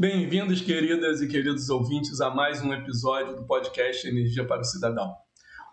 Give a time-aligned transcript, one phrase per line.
[0.00, 5.14] Bem-vindos, queridas e queridos ouvintes, a mais um episódio do podcast Energia para o Cidadão.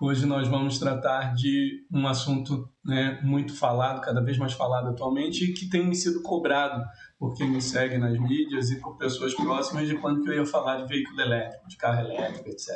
[0.02, 5.46] Hoje nós vamos tratar de um assunto né, muito falado, cada vez mais falado atualmente,
[5.46, 6.84] e que tem me sido cobrado
[7.18, 10.81] por quem me segue nas mídias e por pessoas próximas de quando eu ia falar
[10.81, 12.69] de veículo elétrico, de carro elétrico, etc.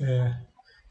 [0.00, 0.40] É,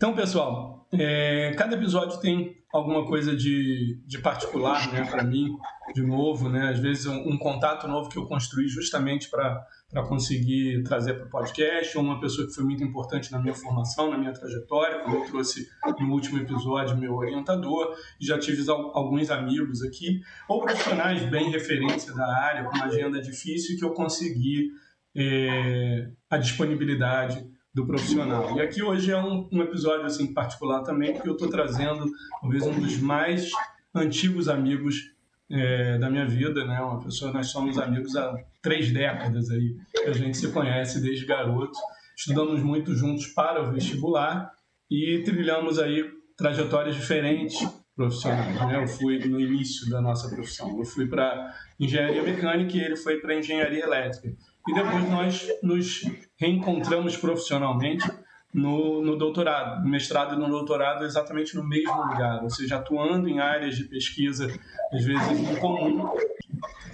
[0.02, 5.55] então, pessoal, é, cada episódio tem alguma coisa de, de particular né, para mim,
[5.93, 6.70] de novo, né?
[6.70, 9.64] às vezes um, um, contato novo que eu construí justamente para
[10.09, 14.09] conseguir trazer para o podcast, ou uma pessoa que foi muito importante na minha formação,
[14.09, 15.68] na minha trajetória, como eu trouxe
[16.00, 22.25] no último episódio meu orientador, já tive alguns amigos aqui, ou profissionais bem referência da
[22.25, 24.71] área, com uma agenda difícil, que eu consegui
[25.15, 28.57] é, a disponibilidade do profissional.
[28.57, 32.06] E aqui hoje é um, um episódio assim particular também, porque eu estou trazendo
[32.42, 33.50] talvez um dos mais
[33.95, 35.12] antigos amigos
[35.50, 36.80] é, da minha vida, né?
[36.81, 41.78] Uma pessoa, nós somos amigos há três décadas aí, a gente se conhece desde garoto.
[42.16, 44.52] Estudamos muito juntos para o vestibular
[44.90, 46.06] e trilhamos aí
[46.38, 47.58] trajetórias diferentes
[47.95, 48.56] profissionais.
[48.56, 48.84] Né?
[48.84, 53.20] Eu fui no início da nossa profissão, eu fui para engenharia mecânica e ele foi
[53.20, 54.36] para engenharia elétrica
[54.67, 56.02] e depois nós nos
[56.42, 58.09] reencontramos profissionalmente
[58.52, 63.30] no, no doutorado, no mestrado e no doutorado exatamente no mesmo lugar, ou seja, atuando
[63.30, 64.48] em áreas de pesquisa
[64.92, 66.09] às vezes em comum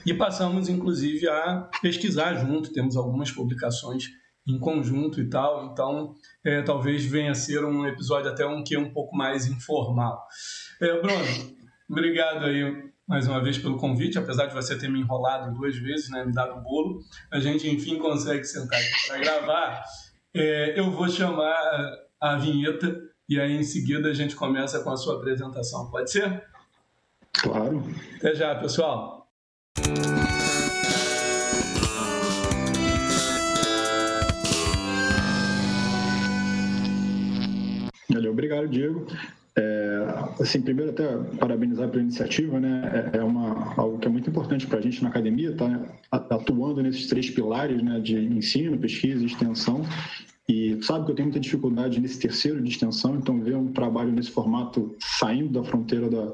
[0.06, 4.04] e passamos inclusive a pesquisar junto, temos algumas publicações
[4.46, 8.78] em conjunto e tal, então é, talvez venha a ser um episódio até um que
[8.78, 10.26] um pouco mais informal.
[10.82, 11.56] É, Bruno,
[11.90, 16.10] obrigado aí mais uma vez pelo convite, apesar de você ter me enrolado duas vezes,
[16.10, 17.00] né, me dado um bolo,
[17.32, 19.84] a gente enfim consegue sentar aqui para gravar.
[20.36, 21.56] É, eu vou chamar
[22.20, 25.90] a vinheta e aí em seguida a gente começa com a sua apresentação.
[25.90, 26.44] Pode ser?
[27.32, 27.84] Claro.
[28.18, 29.26] Até já, pessoal.
[38.10, 39.08] Valeu, obrigado, Diego.
[39.60, 40.06] É,
[40.40, 43.12] assim, primeiro até parabenizar pela iniciativa, né?
[43.12, 46.84] É, é uma, algo que é muito importante para a gente na academia, tá atuando
[46.84, 48.00] nesses três pilares, né?
[48.00, 49.82] De ensino, pesquisa e extensão.
[50.48, 54.12] E sabe que eu tenho muita dificuldade nesse terceiro de extensão, então ver um trabalho
[54.12, 56.34] nesse formato saindo da fronteira da,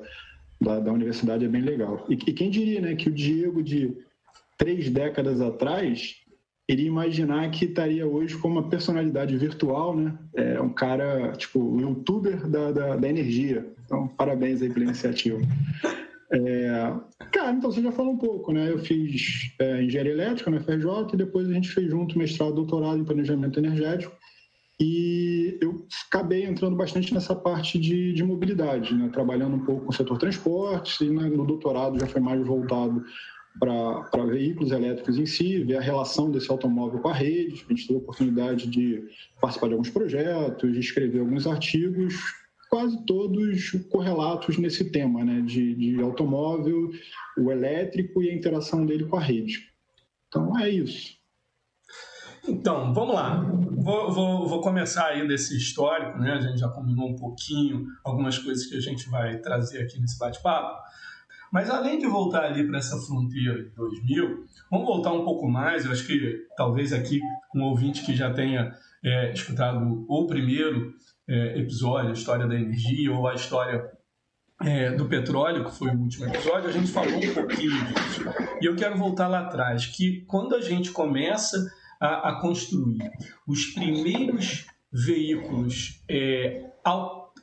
[0.62, 2.06] da, da universidade é bem legal.
[2.10, 2.94] E, e quem diria, né?
[2.94, 3.96] Que o Diego de
[4.58, 6.18] três décadas atrás
[6.68, 10.18] iria imaginar que estaria hoje como uma personalidade virtual, né?
[10.36, 13.66] É um cara, tipo, um youtuber da, da, da energia.
[13.86, 15.40] Então, parabéns aí pela iniciativa.
[16.32, 16.94] É,
[17.32, 18.72] cara, então você já falou um pouco, né?
[18.72, 22.98] Eu fiz é, engenharia elétrica na FRJ e depois a gente fez junto mestrado, doutorado
[22.98, 24.16] em planejamento energético.
[24.80, 29.10] E eu acabei entrando bastante nessa parte de, de mobilidade, né?
[29.14, 33.04] trabalhando um pouco com o setor transportes e no doutorado já foi mais voltado
[33.60, 37.66] para veículos elétricos em si, ver a relação desse automóvel com a rede.
[37.68, 39.04] A gente teve a oportunidade de
[39.40, 42.16] participar de alguns projetos, de escrever alguns artigos,
[42.70, 46.90] quase todos correlatos nesse tema, né, de, de automóvel,
[47.38, 49.70] o elétrico e a interação dele com a rede.
[50.28, 51.22] Então é isso.
[52.48, 53.42] Então, vamos lá.
[53.84, 56.34] Vou, vou, vou, começar aí desse histórico, né?
[56.34, 60.18] A gente já combinou um pouquinho algumas coisas que a gente vai trazer aqui nesse
[60.18, 60.82] bate-papo.
[61.54, 65.86] Mas além de voltar ali para essa fronteira de 2000, vamos voltar um pouco mais.
[65.86, 67.22] Eu acho que talvez aqui
[67.56, 68.74] um ouvinte que já tenha
[69.06, 70.92] é, escutado o primeiro
[71.30, 73.88] é, episódio, a história da energia ou a história
[74.64, 78.24] é, do petróleo, que foi o último episódio, a gente falou um pouquinho disso.
[78.60, 81.72] E eu quero voltar lá atrás, que quando a gente começa
[82.02, 83.12] a, a construir
[83.48, 86.72] os primeiros veículos é,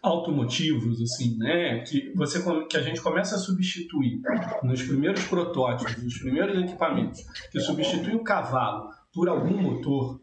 [0.03, 1.81] automotivos, assim, né?
[1.81, 4.21] Que, você, que a gente começa a substituir
[4.63, 10.21] nos primeiros protótipos, nos primeiros equipamentos, que substitui o cavalo por algum motor,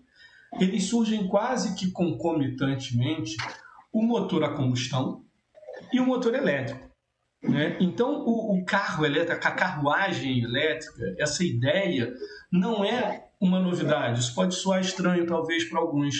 [0.59, 3.35] eles surgem quase que concomitantemente
[3.91, 5.23] o motor a combustão
[5.91, 6.87] e o motor elétrico.
[7.43, 7.77] Né?
[7.79, 12.13] Então, o, o carro elétrico, a carruagem elétrica, essa ideia
[12.51, 14.19] não é uma novidade.
[14.19, 16.15] Isso pode soar estranho, talvez, para alguns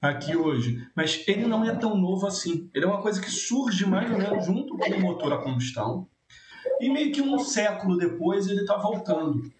[0.00, 2.70] aqui hoje, mas ele não é tão novo assim.
[2.74, 6.08] Ele é uma coisa que surge mais ou menos junto com o motor a combustão
[6.80, 9.50] e meio que um século depois ele está voltando.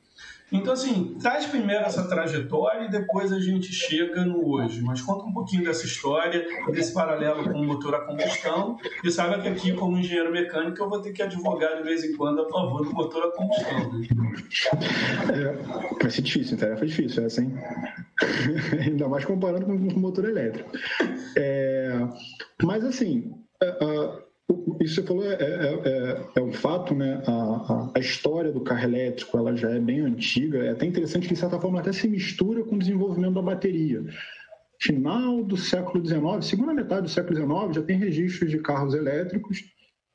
[0.50, 4.80] Então, assim, traz primeiro essa trajetória e depois a gente chega no hoje.
[4.80, 8.78] Mas conta um pouquinho dessa história, desse paralelo com o motor a combustão.
[9.04, 12.16] E saiba que aqui, como engenheiro mecânico, eu vou ter que advogar de vez em
[12.16, 13.92] quando a favor do motor a combustão.
[13.92, 14.08] Né?
[15.34, 17.52] É, vai ser difícil, tarefa difícil essa, hein?
[18.80, 20.70] Ainda mais comparando com o motor elétrico.
[21.36, 21.92] É,
[22.62, 24.27] mas, assim, uh,
[24.80, 27.22] Isso você falou é, é, é, é um fato, né?
[27.26, 30.58] A, a, a, história do carro elétrico ela já é bem antiga.
[30.58, 34.02] É até interessante que, de certa forma, até se mistura com o desenvolvimento da bateria.
[34.80, 39.64] Final do século XIX, segunda metade do século XIX, já tem registros de carros elétricos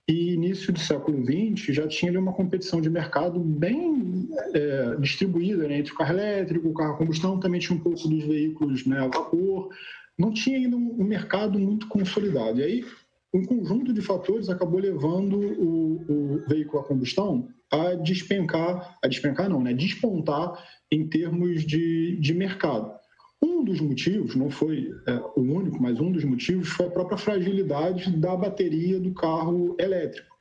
[0.08, 5.68] e início do século XX já tinha ali uma competição de mercado bem é, distribuída
[5.68, 8.86] né, entre o carro elétrico, o carro a combustão, também tinha um pouco dos veículos
[8.86, 9.70] né, a vapor.
[10.18, 12.60] Não tinha ainda um, um mercado muito consolidado.
[12.60, 12.86] E aí,
[13.34, 19.50] um conjunto de fatores acabou levando o, o, veículo a combustão a despencar, a despencar
[19.50, 20.54] não, né, despontar
[20.92, 22.94] em termos de, de mercado.
[23.42, 27.18] Um dos motivos, não foi é, o único, mas um dos motivos foi a própria
[27.18, 30.34] fragilidade da bateria do carro elétrico,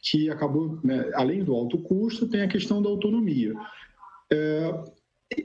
[0.00, 3.52] que acabou, né, além do alto custo, tem a questão da autonomia.
[4.32, 4.84] É,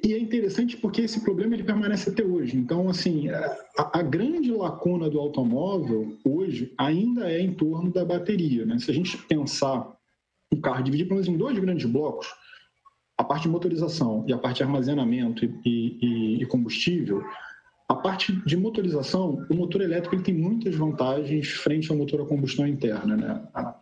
[0.04, 2.56] e é interessante porque esse problema ele permanece até hoje.
[2.56, 8.64] Então, assim, a, a, grande lacuna do automóvel hoje ainda é em torno da bateria.
[8.64, 8.78] Né?
[8.78, 9.92] Se a gente pensar
[10.54, 12.28] um carro dividido em dois grandes blocos,
[13.18, 17.24] a parte de motorização e a parte de armazenamento e, e, e combustível,
[17.90, 22.26] a parte de motorização, o motor elétrico ele tem muitas vantagens frente ao motor a
[22.26, 23.18] combustão interna.
[23.18, 23.81] Né?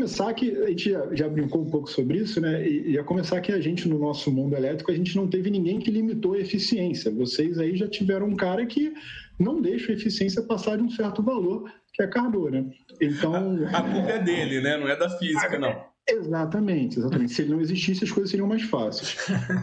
[0.00, 2.66] Começar que, a gente já, já, brincou um pouco sobre isso, né?
[2.66, 5.78] e a começar que a gente, no nosso mundo elétrico, a gente não teve ninguém
[5.78, 7.10] que limitou a eficiência.
[7.10, 8.94] Vocês aí já tiveram um cara que
[9.38, 12.50] não deixa a eficiência passar de um certo valor, que é carbono.
[12.50, 12.70] Né?
[12.98, 13.34] Então...
[13.34, 14.78] A, a culpa é dele, né?
[14.78, 15.89] não é da física, não.
[16.08, 17.32] Exatamente, exatamente.
[17.32, 19.16] Se ele não existisse, as coisas seriam mais fáceis.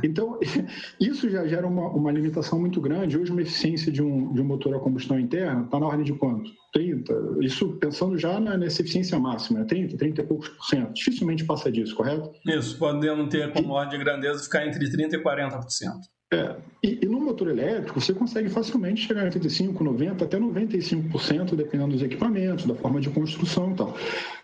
[0.03, 0.39] Então,
[0.99, 3.17] isso já gera uma, uma limitação muito grande.
[3.17, 6.13] Hoje, uma eficiência de um, de um motor a combustão interna está na ordem de
[6.13, 6.49] quanto?
[6.73, 7.13] 30.
[7.41, 9.97] Isso pensando já na, nessa eficiência máxima, 30, né?
[9.97, 10.93] 30 e poucos por cento.
[10.93, 12.31] Dificilmente passa disso, correto?
[12.45, 15.61] Isso, podendo ter como ordem de grandeza ficar entre 30 e 40%.
[16.33, 21.55] É, e, e, no motor elétrico você consegue facilmente chegar a 85, 90, até 95%,
[21.55, 23.97] dependendo dos equipamentos, da forma de construção e tal.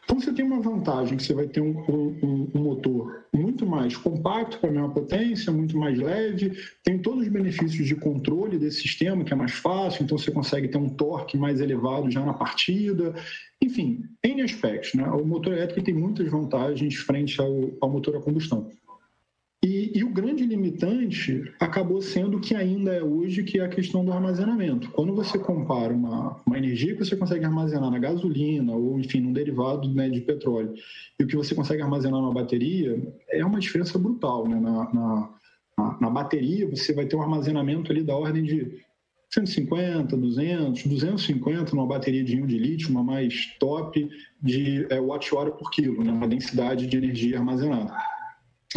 [0.06, 3.98] Então você tem uma vantagem que você vai ter um, um, um motor muito mais
[3.98, 8.82] compacto para a mesma potência, muito mais leve, tem todos os benefícios de controle desse
[8.82, 12.34] sistema, que é mais fácil, então você consegue ter um torque mais elevado já na
[12.34, 13.14] partida.
[13.62, 14.94] Enfim, N aspectos.
[14.94, 15.06] Né?
[15.06, 18.70] O motor elétrico tem muitas vantagens frente ao, ao motor a combustão.
[19.94, 24.12] E, o grande limitante acabou sendo que ainda é hoje, que é a questão do
[24.12, 24.90] armazenamento.
[24.92, 29.31] Quando você compara uma, uma energia que você consegue armazenar na gasolina ou, enfim, num
[29.31, 30.74] derivado né, de petróleo
[31.19, 33.00] e o que você consegue armazenar na bateria,
[33.30, 34.48] é uma diferença brutal.
[34.48, 34.60] Né?
[34.60, 35.30] Na, na,
[36.01, 38.81] na bateria, você vai ter um armazenamento ali da ordem de
[39.34, 44.07] 150, 200, 250 numa bateria de íon de lítio, uma mais top
[44.42, 46.12] de é, watt-hora por quilo, né?
[46.12, 47.94] uma densidade de energia armazenada.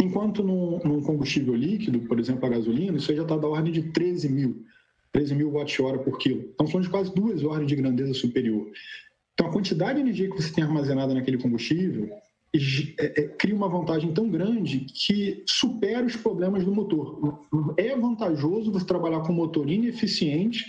[0.01, 3.73] Enquanto num, num, combustível líquido, por exemplo, a gasolina, isso aí já está da ordem
[3.73, 4.63] de 13 mil,
[5.11, 6.49] 13 mil watt-hora por quilo.
[6.53, 8.69] Então, são de quase duas ordens de grandeza superior.
[9.33, 12.09] Então, a quantidade de energia que você tem armazenada naquele combustível
[12.99, 17.45] é, é, cria uma vantagem tão grande que supera os problemas do motor.
[17.77, 20.65] É vantajoso você trabalhar com um motor ineficiente,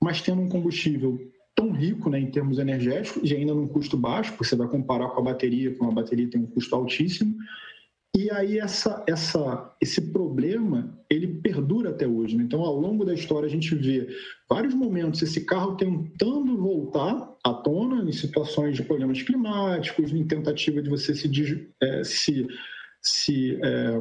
[0.00, 1.18] mas tendo um combustível
[1.54, 5.08] tão rico né, em termos energéticos e ainda num custo baixo, porque você vai comparar
[5.08, 7.34] com a bateria, que uma bateria tem um custo altíssimo,
[8.16, 12.34] e aí essa, essa, esse problema ele perdura até hoje.
[12.34, 12.44] Né?
[12.44, 14.08] Então, ao longo da história, a gente vê
[14.48, 20.80] vários momentos esse carro tentando voltar à tona em situações de problemas climáticos, em tentativa
[20.80, 22.46] de você se, é, se,
[23.02, 24.00] se, é,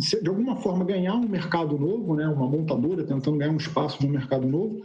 [0.00, 2.26] se, de alguma forma ganhar um mercado novo, né?
[2.26, 4.82] uma montadora tentando ganhar um espaço de um mercado novo,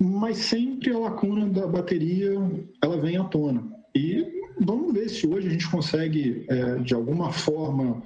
[0.00, 2.32] mas sempre a lacuna da bateria
[2.80, 3.74] ela vem à tona.
[3.92, 8.02] E vamos ver se hoje a gente consegue, é, de alguma forma,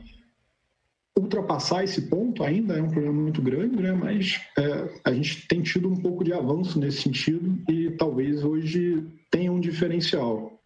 [1.19, 2.43] ultrapassar esse ponto.
[2.43, 3.93] Ainda é um problema muito grande, né?
[3.93, 9.07] mas é, a gente tem tido um pouco de avanço nesse sentido e talvez hoje
[9.31, 10.61] tenha um diferencial.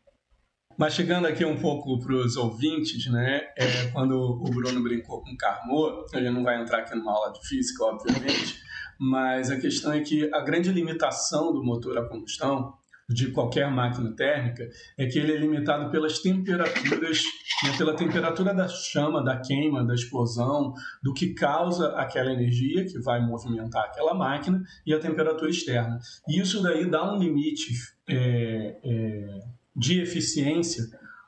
[0.76, 3.42] Mas chegando aqui um pouco para os ouvintes, né?
[3.56, 7.32] É, quando o Bruno brincou com o Carmo, gente não vai entrar aqui numa aula
[7.32, 8.58] de física, obviamente,
[8.98, 12.74] mas a questão é que a grande limitação do motor a combustão
[13.08, 17.22] de qualquer máquina térmica é que ele é limitado pelas temperaturas,
[17.62, 22.98] né, pela temperatura da chama, da queima, da explosão, do que causa aquela energia que
[23.00, 25.98] vai movimentar aquela máquina e a temperatura externa.
[26.28, 27.72] E isso daí dá um limite
[28.08, 29.40] é, é,
[29.76, 30.84] de eficiência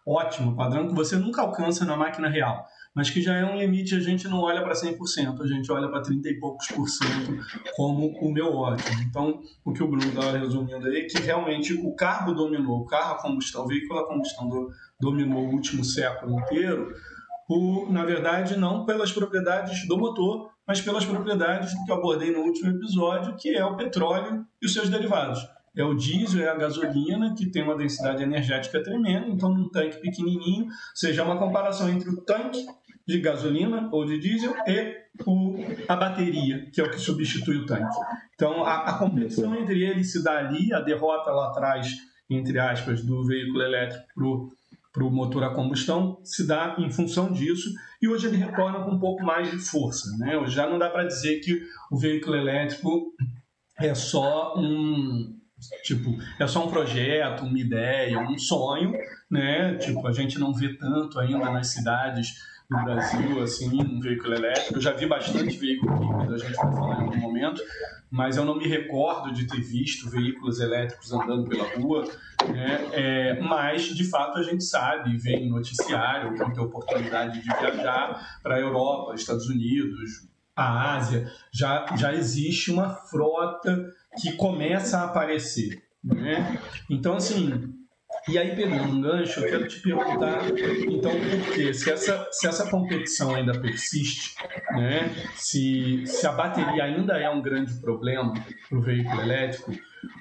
[0.06, 2.64] ótimo, padrão que você nunca alcança na máquina real
[2.96, 5.86] mas que já é um limite, a gente não olha para 100%, a gente olha
[5.86, 7.36] para 30 e poucos por cento
[7.76, 9.02] como o meu ótimo.
[9.02, 12.86] Então, o que o Bruno estava resumindo aí é que realmente o carro dominou, o
[12.86, 16.90] carro a combustão, o veículo a combustão do, dominou o último século inteiro,
[17.46, 22.40] por, na verdade, não pelas propriedades do motor, mas pelas propriedades que eu abordei no
[22.40, 25.46] último episódio, que é o petróleo e os seus derivados.
[25.76, 30.00] É o diesel, é a gasolina, que tem uma densidade energética tremenda, então num tanque
[30.00, 32.64] pequenininho, seja, é uma comparação entre o tanque
[33.06, 35.54] de gasolina ou de diesel e o,
[35.88, 37.96] a bateria, que é o que substitui o tanque.
[38.34, 41.88] Então, a, a competição entre eles se dá ali, a derrota lá atrás,
[42.28, 44.50] entre aspas, do veículo elétrico
[44.92, 47.70] para o motor a combustão se dá em função disso
[48.00, 50.16] e hoje ele retorna com um pouco mais de força.
[50.16, 50.38] Né?
[50.38, 53.12] Hoje já não dá para dizer que o veículo elétrico
[53.78, 55.36] é só um
[55.84, 58.92] tipo é só um projeto, uma ideia, um sonho,
[59.30, 59.74] né?
[59.76, 62.34] Tipo a gente não vê tanto ainda nas cidades
[62.70, 64.74] no Brasil, assim, um veículo elétrico.
[64.74, 67.62] Eu já vi bastante veículo híbrido, a gente vai falar em algum momento,
[68.10, 72.04] mas eu não me recordo de ter visto veículos elétricos andando pela rua.
[72.48, 72.88] Né?
[72.92, 78.40] É, mas, de fato, a gente sabe, vê em noticiário, quem tem oportunidade de viajar
[78.42, 85.04] para a Europa, Estados Unidos, a Ásia, já, já existe uma frota que começa a
[85.04, 85.82] aparecer.
[86.02, 86.58] Né?
[86.88, 87.75] Então, assim,
[88.28, 90.42] e aí, pegando um gancho, eu quero te perguntar,
[90.88, 91.72] então, por quê?
[91.72, 94.34] Se essa, se essa competição ainda persiste,
[94.72, 95.14] né?
[95.36, 98.34] se, se a bateria ainda é um grande problema
[98.68, 99.72] para o veículo elétrico,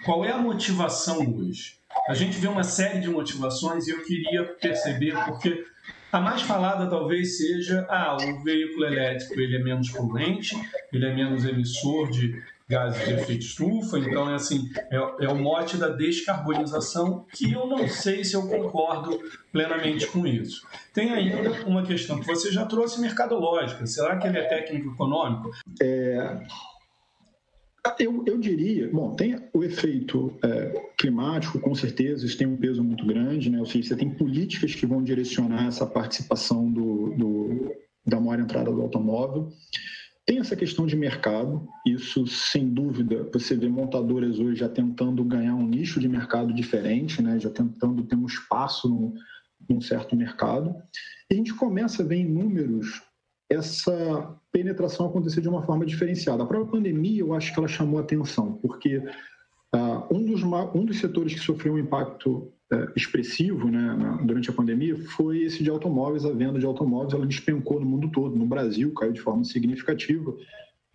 [0.04, 1.80] qual é a motivação hoje?
[2.08, 5.66] A gente vê uma série de motivações e eu queria perceber, porque
[6.12, 10.56] a mais falada talvez seja, ah, o veículo elétrico ele é menos poluente,
[10.92, 13.98] ele é menos emissor de gases de efeito estufa.
[14.00, 18.48] Então, é assim, é, é, o mote da descarbonização que eu não sei se eu
[18.48, 19.20] concordo
[19.52, 20.66] plenamente com isso.
[20.94, 23.86] Tem ainda uma questão que você já trouxe mercadológica.
[23.86, 25.52] Será que ele é técnico-econômico?
[25.82, 26.40] É...
[28.00, 32.84] Eu, eu, diria, bom, tem o efeito é, climático, com certeza, isso tem um peso
[32.84, 33.60] muito grande, né?
[33.60, 37.76] ou seja, você tem políticas que vão direcionar essa participação do, do
[38.06, 39.50] da maior entrada do automóvel.
[40.26, 45.54] Tem essa questão de mercado, isso sem dúvida, você vê montadoras hoje já tentando ganhar
[45.54, 47.40] um nicho de mercado diferente, né?
[47.40, 49.14] já tentando ter um espaço num,
[49.70, 50.76] num certo mercado.
[51.30, 53.04] E a gente começa a ver em números
[53.50, 56.44] essa penetração acontecer de uma forma diferenciada.
[56.44, 61.00] A própria pandemia, eu acho que ela chamou atenção, porque uh, um, dos, um dos
[61.00, 66.26] setores que sofreu um impacto é, expressivo né, durante a pandemia foi esse de automóveis.
[66.26, 68.36] A venda de automóveis ela despencou no mundo todo.
[68.36, 70.36] No Brasil, caiu de forma significativa.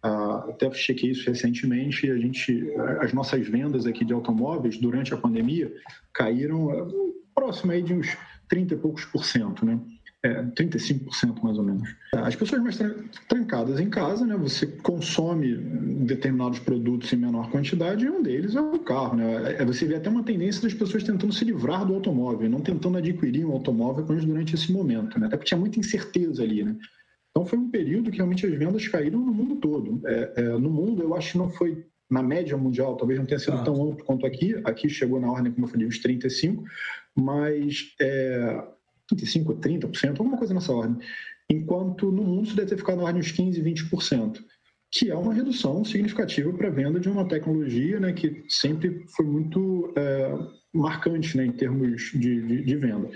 [0.02, 2.10] Ah, até chequei isso recentemente.
[2.10, 5.72] A gente, as nossas vendas aqui de automóveis durante a pandemia
[6.12, 6.84] caíram é,
[7.34, 8.16] próximo aí de uns
[8.48, 9.78] 30 e poucos por cento, né?
[10.22, 11.88] É, 35% mais ou menos.
[12.14, 12.78] As pessoas mais
[13.28, 15.56] trancadas em casa, né, você consome
[16.04, 19.16] determinados produtos em menor quantidade e um deles é o carro.
[19.16, 19.56] Né?
[19.58, 22.98] É, você vê até uma tendência das pessoas tentando se livrar do automóvel, não tentando
[22.98, 25.26] adquirir um automóvel durante esse momento, né?
[25.26, 26.64] até porque tinha muita incerteza ali.
[26.64, 26.76] Né?
[27.30, 30.00] Então foi um período que realmente as vendas caíram no mundo todo.
[30.06, 33.38] É, é, no mundo, eu acho que não foi na média mundial, talvez não tenha
[33.38, 33.62] sido ah.
[33.62, 34.60] tão amplo quanto aqui.
[34.64, 36.64] Aqui chegou na ordem, como eu falei, uns 35,
[37.16, 38.64] mas é,
[39.14, 40.98] 25%, 30%, alguma coisa nessa ordem.
[41.48, 44.44] Enquanto no mundo isso deve ter ficado na ordem de uns 15%, 20%,
[44.90, 49.24] que é uma redução significativa para a venda de uma tecnologia né, que sempre foi
[49.24, 50.36] muito é,
[50.72, 53.08] marcante né, em termos de, de, de, venda.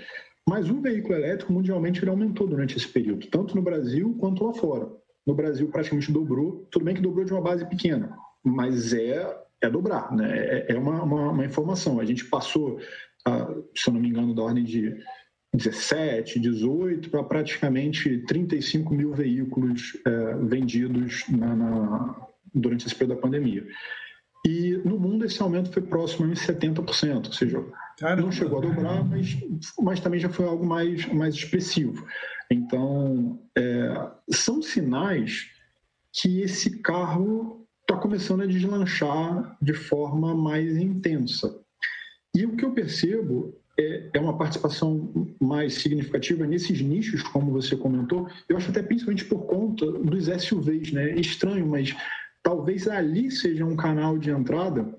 [0.47, 4.53] Mas o veículo elétrico mundialmente ele aumentou durante esse período, tanto no Brasil quanto lá
[4.53, 4.89] fora.
[5.25, 9.69] No Brasil praticamente dobrou, tudo bem que dobrou de uma base pequena, mas é, é
[9.69, 10.37] dobrar, né?
[10.37, 11.99] é, é uma, uma, uma informação.
[11.99, 12.79] A gente passou,
[13.25, 14.95] a, se eu não me engano, da ordem de
[15.55, 23.21] 17, 18 para praticamente 35 mil veículos é, vendidos na, na, durante esse período da
[23.21, 23.65] pandemia.
[24.45, 27.65] E no mundo esse aumento foi próximo a 70%, ou seja,
[27.97, 28.21] Caramba.
[28.21, 29.35] não chegou a dobrar, mas,
[29.79, 32.05] mas também já foi algo mais, mais expressivo.
[32.51, 35.49] Então, é, são sinais
[36.13, 41.59] que esse carro está começando a deslanchar de forma mais intensa.
[42.35, 47.75] E o que eu percebo é, é uma participação mais significativa nesses nichos, como você
[47.75, 48.27] comentou.
[48.47, 51.11] Eu acho até principalmente por conta dos SUVs, né?
[51.11, 51.95] É estranho, mas
[52.41, 54.95] talvez ali seja um canal de entrada,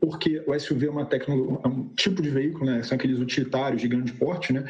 [0.00, 2.82] porque o SUV é uma é um tipo de veículo, né?
[2.82, 4.64] São aqueles utilitários de grande porte, né?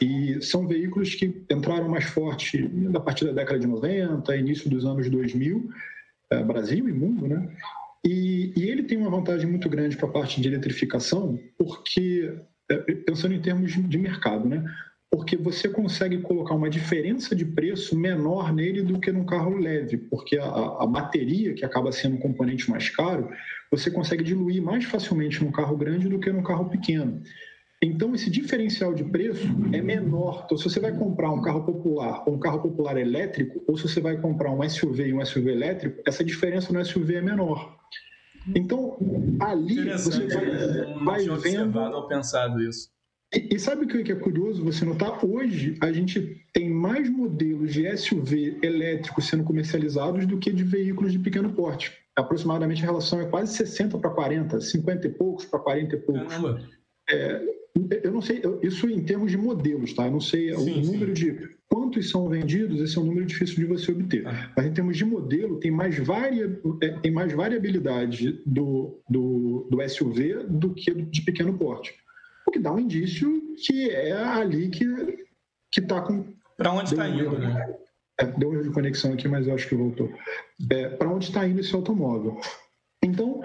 [0.00, 4.84] E são veículos que entraram mais forte a partir da década de 90, início dos
[4.84, 5.70] anos 2000,
[6.30, 7.48] é, Brasil e mundo, né?
[8.04, 12.34] E, e, ele tem uma vantagem muito grande para a parte de eletrificação, porque
[13.06, 14.64] pensando em termos de mercado, né?
[15.10, 19.96] Porque você consegue colocar uma diferença de preço menor nele do que num carro leve,
[19.96, 23.28] porque a, a bateria, que acaba sendo um componente mais caro,
[23.70, 27.22] você consegue diluir mais facilmente num carro grande do que num carro pequeno.
[27.82, 30.42] Então, esse diferencial de preço é menor.
[30.44, 33.88] Então, se você vai comprar um carro popular ou um carro popular elétrico, ou se
[33.88, 37.78] você vai comprar um SUV e um SUV elétrico, essa diferença no SUV é menor.
[38.54, 38.96] Então,
[39.40, 41.78] ali você vai, vai vendo.
[41.78, 42.90] ou pensado isso.
[43.34, 45.24] E, e sabe o que é curioso você notar?
[45.24, 51.12] Hoje a gente tem mais modelos de SUV elétricos sendo comercializados do que de veículos
[51.12, 51.92] de pequeno porte.
[52.16, 56.28] Aproximadamente a relação é quase 60 para 40, 50 e poucos para 40 e poucos.
[56.28, 56.68] Caramba.
[57.08, 57.59] É,
[58.02, 60.06] eu não sei, isso em termos de modelos, tá?
[60.06, 61.24] Eu não sei sim, o número sim.
[61.24, 64.26] de quantos são vendidos, esse é um número difícil de você obter.
[64.26, 64.52] Ah.
[64.56, 69.88] Mas em termos de modelo, tem mais, varia, é, tem mais variabilidade do, do, do
[69.88, 71.94] SUV do que de pequeno porte.
[72.46, 74.84] O que dá um indício que é ali que
[75.76, 76.24] está com.
[76.56, 77.74] Para onde está indo, né?
[78.20, 80.12] É, deu um erro de conexão aqui, mas eu acho que voltou.
[80.70, 82.38] É, Para onde está indo esse automóvel?
[83.02, 83.40] Então,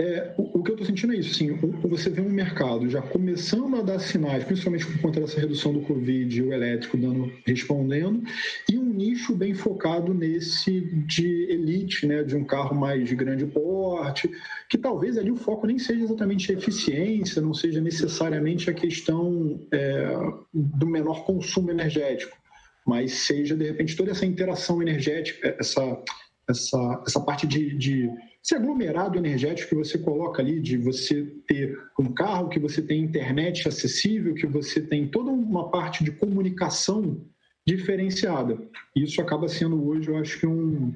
[0.00, 3.02] é, o, o, que eu estou sentindo é isso, assim, você vê um mercado já
[3.02, 8.22] começando a dar sinais, principalmente por conta dessa redução do Covid, o elétrico dando, respondendo,
[8.70, 13.44] e um nicho bem focado nesse de elite, né, de um carro mais de grande
[13.44, 14.30] porte,
[14.70, 19.60] que talvez ali o foco nem seja exatamente a eficiência, não seja necessariamente a questão
[19.70, 20.16] é,
[20.54, 22.38] do menor consumo energético,
[22.86, 26.02] mas seja, de repente, toda essa interação energética, essa,
[26.48, 28.10] essa, essa parte de, de
[28.42, 33.02] esse aglomerado energético que você coloca ali, de você ter um carro, que você tem
[33.02, 37.20] internet acessível, que você tem toda uma parte de comunicação
[37.66, 38.58] diferenciada.
[38.96, 40.94] Isso acaba sendo hoje, eu acho que um,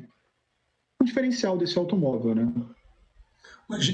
[1.01, 2.53] um diferencial desse automóvel, né?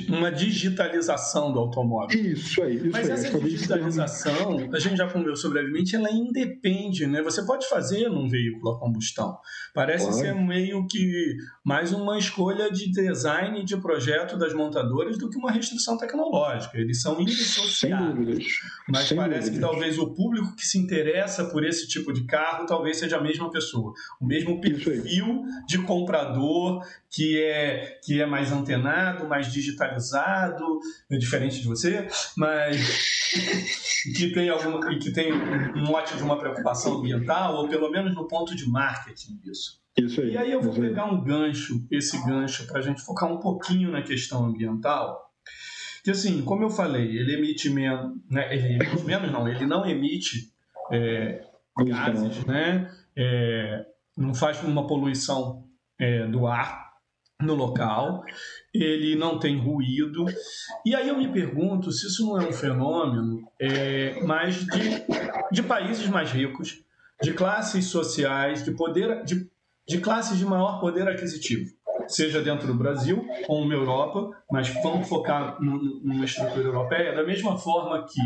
[0.09, 2.19] Uma digitalização do automóvel.
[2.19, 2.77] Isso aí.
[2.77, 3.13] Isso Mas aí.
[3.13, 7.23] essa digitalização, a gente já conversou brevemente, ela independe, né?
[7.23, 9.39] Você pode fazer num veículo a combustão.
[9.73, 10.21] Parece claro.
[10.21, 15.53] ser meio que mais uma escolha de design de projeto das montadoras do que uma
[15.53, 16.77] restrição tecnológica.
[16.77, 18.47] Eles são indissociáveis.
[18.89, 19.51] Mas Sem parece dúvidas.
[19.51, 23.21] que talvez o público que se interessa por esse tipo de carro talvez seja a
[23.21, 23.93] mesma pessoa.
[24.21, 30.79] O mesmo perfil de comprador que é, que é mais antenado, mais digitalizado,
[31.11, 33.33] é diferente de você, mas
[34.17, 38.29] que tem alguma que tem um mote de uma preocupação ambiental, ou pelo menos no
[38.29, 39.81] ponto de marketing disso.
[39.99, 40.33] Isso aí.
[40.33, 43.91] E aí eu vou pegar um gancho, esse gancho, para a gente focar um pouquinho
[43.91, 45.29] na questão ambiental.
[46.05, 49.85] Que assim, como eu falei, ele emite menos, né, ele emite menos não, ele não
[49.85, 50.53] emite
[50.93, 51.45] é,
[51.85, 52.91] gases, né?
[53.17, 53.85] É,
[54.17, 55.65] não faz uma poluição
[55.99, 56.90] é, do ar
[57.41, 58.25] no local,
[58.73, 60.27] ele não tem ruído.
[60.85, 65.05] E aí eu me pergunto se isso não é um fenômeno é, mais de,
[65.51, 66.85] de países mais ricos,
[67.23, 69.49] de classes sociais, de poder, de,
[69.87, 71.71] de classes de maior poder aquisitivo.
[72.09, 77.57] Seja dentro do Brasil ou na Europa, mas vamos focar numa estrutura europeia, da mesma
[77.57, 78.21] forma que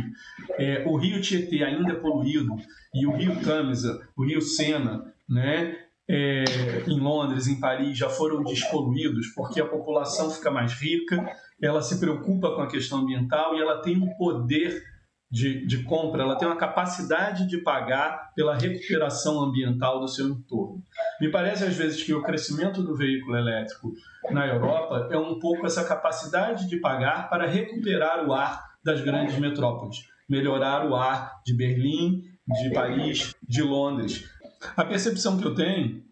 [0.58, 2.56] é, o rio Tietê ainda é poluído
[2.94, 6.44] e o rio Tamisa, o rio Sena, né, é,
[6.86, 11.24] em Londres, em Paris, já foram despoluídos porque a população fica mais rica,
[11.62, 14.82] ela se preocupa com a questão ambiental e ela tem um poder
[15.30, 20.80] de, de compra, ela tem uma capacidade de pagar pela recuperação ambiental do seu entorno.
[21.20, 23.92] Me parece às vezes que o crescimento do veículo elétrico
[24.30, 29.36] na Europa é um pouco essa capacidade de pagar para recuperar o ar das grandes
[29.38, 29.96] metrópoles,
[30.28, 34.28] melhorar o ar de Berlim, de Paris, de Londres.
[34.76, 36.02] A percepção que eu tenho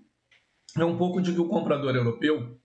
[0.76, 2.58] é um pouco de que o comprador europeu,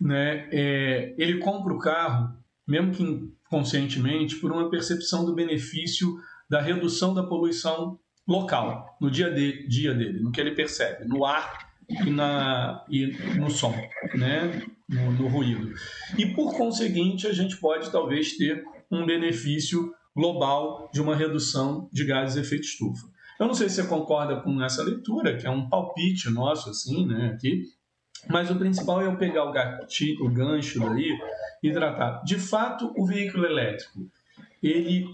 [0.00, 2.34] né, é, ele compra o carro,
[2.66, 9.30] mesmo que inconscientemente, por uma percepção do benefício da redução da poluição local, no dia,
[9.30, 13.74] de, dia dele, no que ele percebe, no ar e, na, e no som,
[14.14, 15.72] né, no, no ruído.
[16.16, 22.04] E por conseguinte, a gente pode talvez ter um benefício global de uma redução de
[22.04, 23.06] gases de efeito estufa.
[23.40, 27.06] Eu não sei se você concorda com essa leitura, que é um palpite nosso, assim,
[27.06, 27.62] né, aqui,
[28.28, 31.18] mas o principal é eu pegar o, gatilho, o gancho daí
[31.62, 32.22] e tratar.
[32.22, 34.06] De fato, o veículo elétrico,
[34.62, 35.06] ele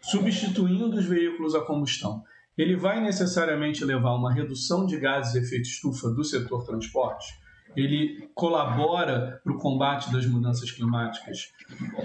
[0.00, 2.22] substituindo os veículos a combustão,
[2.56, 7.34] ele vai necessariamente levar uma redução de gases de efeito estufa do setor transporte?
[7.74, 11.50] Ele colabora para o combate das mudanças climáticas?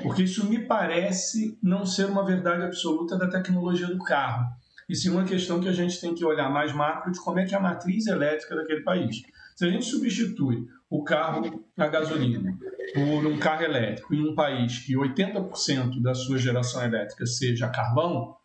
[0.01, 4.47] Porque isso me parece não ser uma verdade absoluta da tecnologia do carro
[4.89, 7.45] e sim uma questão que a gente tem que olhar mais macro de como é
[7.45, 9.21] que é a matriz elétrica daquele país.
[9.55, 12.57] Se a gente substitui o carro a gasolina
[12.93, 18.35] por um carro elétrico em um país que 80% da sua geração elétrica seja carvão,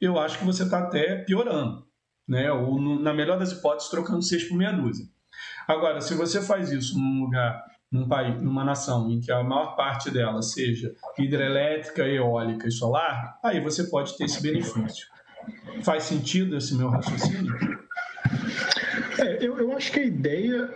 [0.00, 1.86] eu acho que você está até piorando,
[2.26, 2.50] né?
[2.50, 5.06] ou na melhor das hipóteses, trocando seis por meia dúzia.
[5.68, 9.76] Agora, se você faz isso num lugar, num país, numa nação em que a maior
[9.76, 15.06] parte dela seja hidrelétrica, eólica e solar, aí você pode ter esse benefício.
[15.82, 17.56] Faz sentido esse meu raciocínio?
[19.18, 20.74] É, eu, eu acho que a ideia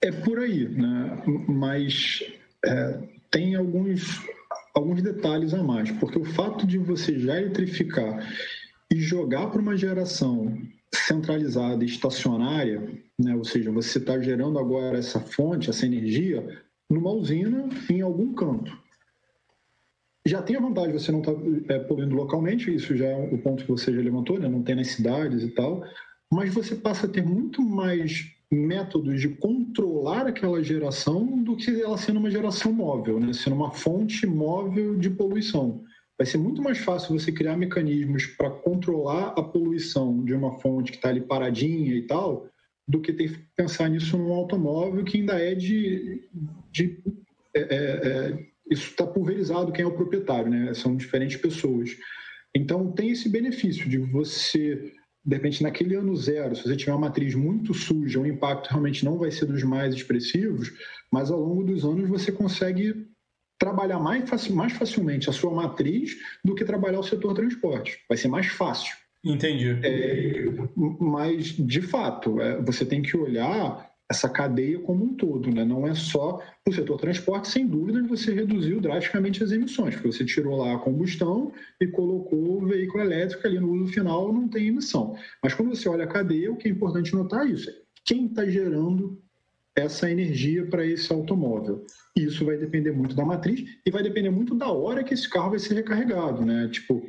[0.00, 1.22] é por aí, né?
[1.48, 2.22] mas
[2.64, 2.98] é,
[3.30, 4.22] tem alguns,
[4.74, 8.26] alguns detalhes a mais, porque o fato de você já eletrificar
[8.92, 10.56] e jogar para uma geração
[10.94, 12.80] centralizada e estacionária,
[13.18, 18.32] né, ou seja, você está gerando agora essa fonte, essa energia, numa usina em algum
[18.32, 18.76] canto.
[20.26, 23.38] Já tem a vantagem você não estar tá, é, poluindo localmente, isso já é o
[23.38, 25.84] ponto que você já levantou, né, não tem nas cidades e tal,
[26.32, 31.96] mas você passa a ter muito mais métodos de controlar aquela geração do que ela
[31.96, 33.32] sendo uma geração móvel, né?
[33.32, 35.82] sendo uma fonte móvel de poluição.
[36.18, 40.92] Vai ser muito mais fácil você criar mecanismos para controlar a poluição de uma fonte
[40.92, 42.48] que está ali paradinha e tal,
[42.88, 46.28] do que ter que pensar nisso num automóvel que ainda é de.
[46.72, 46.98] de
[47.54, 50.74] é, é, é isso está pulverizado quem é o proprietário, né?
[50.74, 51.90] São diferentes pessoas.
[52.54, 54.92] Então tem esse benefício de você
[55.26, 59.04] de repente, naquele ano zero, se você tiver uma matriz muito suja, o impacto realmente
[59.04, 60.72] não vai ser dos mais expressivos,
[61.12, 63.08] mas ao longo dos anos você consegue
[63.58, 67.98] trabalhar mais, mais facilmente a sua matriz do que trabalhar o setor transporte.
[68.08, 68.94] Vai ser mais fácil.
[69.24, 69.76] Entendi.
[69.82, 70.44] É,
[71.00, 75.64] mas, de fato, é, você tem que olhar essa cadeia como um todo, né?
[75.64, 80.24] não é só o setor transporte, sem dúvida você reduziu drasticamente as emissões, porque você
[80.24, 84.68] tirou lá a combustão e colocou o veículo elétrico ali no uso final, não tem
[84.68, 85.16] emissão.
[85.42, 87.70] Mas quando você olha a cadeia, o que é importante notar é isso,
[88.04, 89.20] quem está gerando
[89.76, 91.84] essa energia para esse automóvel.
[92.16, 95.50] Isso vai depender muito da matriz e vai depender muito da hora que esse carro
[95.50, 96.66] vai ser recarregado, né?
[96.68, 97.06] Tipo,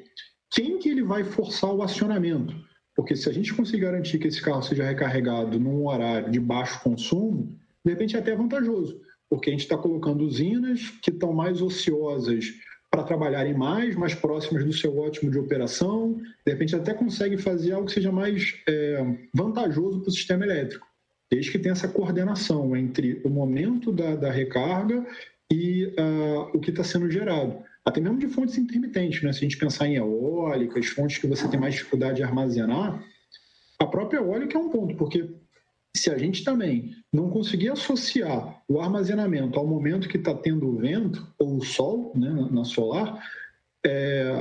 [0.51, 2.53] quem que ele vai forçar o acionamento?
[2.97, 6.81] Porque se a gente conseguir garantir que esse carro seja recarregado num horário de baixo
[6.81, 7.55] consumo,
[7.85, 12.45] de repente é até vantajoso, porque a gente está colocando usinas que estão mais ociosas
[12.89, 17.73] para trabalharem mais, mais próximas do seu ótimo de operação, de repente até consegue fazer
[17.73, 20.87] algo que seja mais é, vantajoso para o sistema elétrico,
[21.29, 25.05] desde que tenha essa coordenação entre o momento da, da recarga
[25.51, 29.31] e uh, o que está sendo gerado até mesmo de fontes intermitentes, né?
[29.31, 33.01] Se a gente pensar em eólicas, fontes que você tem mais dificuldade de armazenar,
[33.79, 35.29] a própria eólica é um ponto, porque
[35.95, 40.75] se a gente também não conseguir associar o armazenamento ao momento que está tendo o
[40.75, 43.23] vento ou o sol, né, na solar,
[43.85, 44.33] é,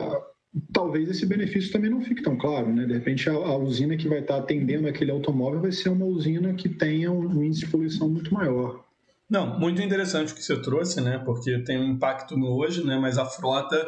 [0.72, 2.84] talvez esse benefício também não fique tão claro, né?
[2.84, 6.04] De repente a, a usina que vai estar tá atendendo aquele automóvel vai ser uma
[6.04, 8.85] usina que tenha um índice de poluição muito maior.
[9.28, 11.18] Não, muito interessante o que você trouxe, né?
[11.18, 12.96] Porque tem um impacto no hoje, né?
[12.96, 13.84] Mas a frota,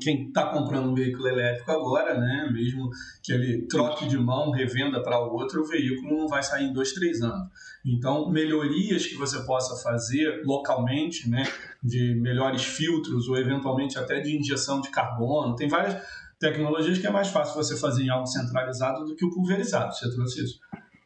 [0.00, 2.50] quem está comprando um veículo elétrico agora, né?
[2.52, 2.90] Mesmo
[3.22, 6.92] que ele troque de mão, revenda para outro, o veículo não vai sair em dois,
[6.92, 7.48] três anos.
[7.84, 11.44] Então, melhorias que você possa fazer localmente, né?
[11.80, 16.02] De melhores filtros ou eventualmente até de injeção de carbono, tem várias
[16.40, 19.94] tecnologias que é mais fácil você fazer em algo centralizado do que o pulverizado.
[19.94, 20.58] Você trouxe isso.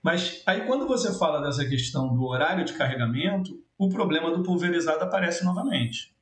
[0.02, 5.04] Mas aí quando você fala dessa questão do horário de carregamento, o problema do pulverizado
[5.04, 6.14] aparece novamente.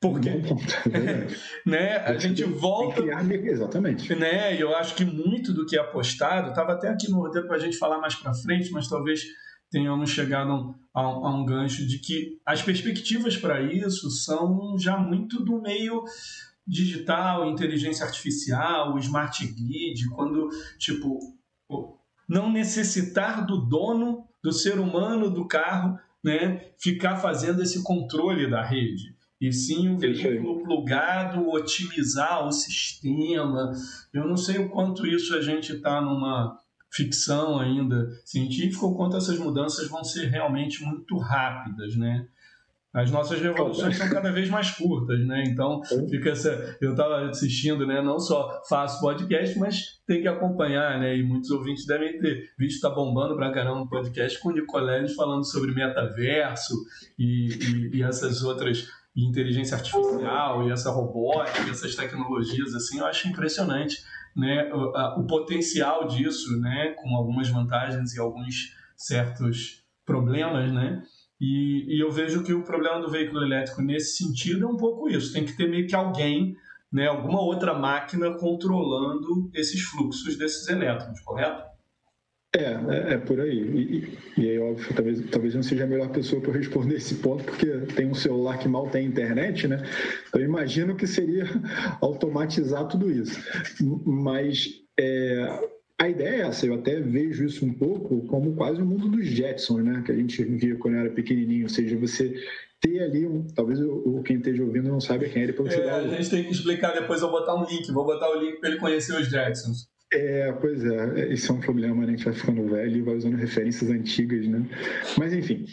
[0.00, 0.30] Porque
[1.64, 3.00] né, a gente volta.
[3.00, 4.14] Exatamente.
[4.14, 7.56] Né, eu acho que muito do que é apostado, estava até aqui no roteiro para
[7.56, 9.22] a gente falar mais para frente, mas talvez
[9.70, 14.96] tenhamos chegado a um, a um gancho de que as perspectivas para isso são já
[14.96, 16.04] muito do meio
[16.66, 20.48] digital, inteligência artificial, smart grid, quando
[20.78, 21.18] tipo
[22.28, 28.64] não necessitar do dono, do ser humano do carro, né, ficar fazendo esse controle da
[28.64, 29.14] rede.
[29.40, 33.72] E sim o veículo plugado, otimizar o sistema.
[34.12, 36.58] Eu não sei o quanto isso a gente está numa
[36.90, 42.26] ficção ainda científica ou quanto essas mudanças vão ser realmente muito rápidas, né?
[42.94, 45.42] As nossas revoluções são cada vez mais curtas, né?
[45.48, 46.76] Então, fica essa.
[46.80, 48.00] Eu estava assistindo, né?
[48.00, 51.16] Não só faço podcast, mas tem que acompanhar, né?
[51.16, 55.14] E muitos ouvintes devem ter visto tá bombando pra caramba um podcast com o Nicoleles
[55.16, 56.72] falando sobre metaverso
[57.18, 63.06] e, e, e essas outras e inteligência artificial e essa robótica, essas tecnologias assim, eu
[63.06, 64.02] acho impressionante,
[64.34, 71.02] né, o, a, o potencial disso, né, com algumas vantagens e alguns certos problemas, né?
[71.40, 75.08] E, e, eu vejo que o problema do veículo elétrico nesse sentido é um pouco
[75.08, 75.32] isso.
[75.32, 76.56] Tem que ter meio que alguém,
[76.92, 81.74] né, alguma outra máquina controlando esses fluxos desses elétrons, correto?
[82.56, 83.58] É, é, é por aí.
[83.58, 87.42] E, e aí, óbvio, talvez, talvez não seja a melhor pessoa para responder esse ponto,
[87.42, 87.66] porque
[87.96, 89.82] tem um celular que mal tem internet, né?
[90.28, 91.46] Então, eu imagino que seria
[92.00, 93.40] automatizar tudo isso.
[94.06, 94.68] Mas
[94.98, 95.68] é,
[96.04, 99.26] a ideia é essa, eu até vejo isso um pouco como quase o mundo dos
[99.26, 100.02] Jetsons, né?
[100.04, 102.34] Que a gente via quando era pequenininho, ou seja, você
[102.80, 103.46] ter ali um.
[103.54, 105.96] Talvez o, quem esteja ouvindo não saiba quem é ele para você é, dar.
[105.96, 108.60] A gente tem que explicar depois, eu vou botar um link, vou botar o link
[108.60, 109.88] para ele conhecer os Jetsons.
[110.12, 112.06] É, pois é, isso é um problema, né?
[112.06, 114.64] A gente vai ficando velho e vai usando referências antigas, né?
[115.18, 115.66] Mas enfim,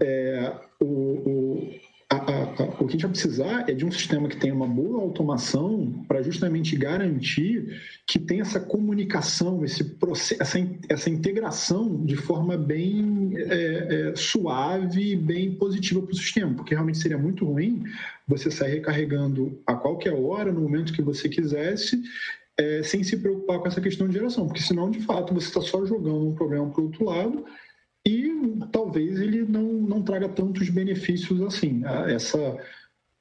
[0.00, 1.70] é, o, o
[2.10, 4.66] a, a, o que a gente vai precisar é de um sistema que tenha uma
[4.66, 12.16] boa automação para justamente garantir que tem essa comunicação, esse processo, essa, essa integração de
[12.16, 17.44] forma bem é, é, suave e bem positiva para o sistema, porque realmente seria muito
[17.44, 17.84] ruim
[18.26, 22.02] você sair recarregando a qualquer hora, no momento que você quisesse,
[22.56, 25.60] é, sem se preocupar com essa questão de geração, porque senão, de fato, você está
[25.60, 27.44] só jogando um problema para o outro lado
[28.08, 31.82] e talvez ele não, não traga tantos benefícios assim.
[32.06, 32.58] Essa,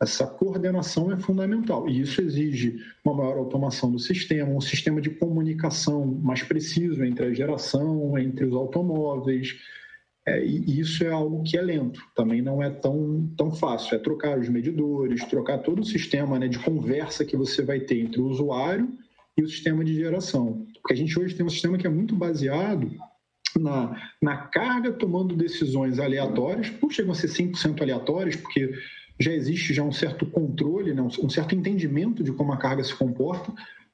[0.02, 5.10] essa coordenação é fundamental e isso exige uma maior automação do sistema, um sistema de
[5.10, 9.56] comunicação mais preciso entre a geração, entre os automóveis.
[10.26, 13.96] É, e isso é algo que é lento, também não é tão, tão fácil.
[13.96, 18.00] É trocar os medidores, trocar todo o sistema né, de conversa que você vai ter
[18.00, 18.90] entre o usuário
[19.38, 20.66] e o sistema de geração.
[20.82, 22.92] Porque a gente hoje tem um sistema que é muito baseado
[23.60, 28.72] na, na carga, tomando decisões aleatórias, não chegam a ser 100% aleatórias, porque
[29.20, 32.94] já existe já um certo controle, né, um certo entendimento de como a carga se
[32.94, 33.52] comporta,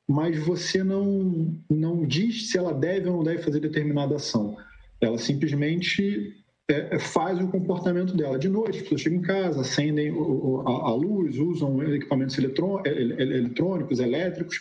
[0.07, 4.57] mas você não, não diz se ela deve ou não deve fazer determinada ação.
[4.99, 8.37] Ela simplesmente é, é faz o comportamento dela.
[8.37, 14.59] De noite, as pessoas chegam em casa, acendem a, a luz, usam equipamentos eletrônicos, elétricos,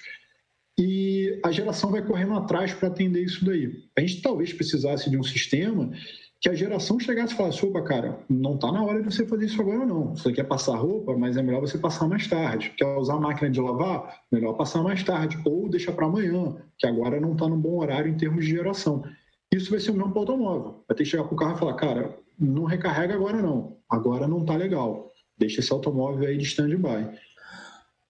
[0.79, 3.71] e a geração vai correndo atrás para atender isso daí.
[3.97, 5.91] A gente talvez precisasse de um sistema
[6.41, 9.47] que a geração chegasse e falasse, opa, cara, não está na hora de você fazer
[9.47, 10.17] isso agora não.
[10.17, 12.75] Você quer passar roupa, mas é melhor você passar mais tarde.
[12.77, 14.23] Quer usar a máquina de lavar?
[14.31, 15.39] Melhor passar mais tarde.
[15.45, 19.05] Ou deixa para amanhã, que agora não está no bom horário em termos de geração.
[19.55, 20.85] Isso vai ser o mesmo para o automóvel.
[20.89, 23.77] Vai ter que chegar para o carro e falar, cara, não recarrega agora não.
[23.89, 25.13] Agora não está legal.
[25.39, 27.09] Deixa esse automóvel aí de stand-by.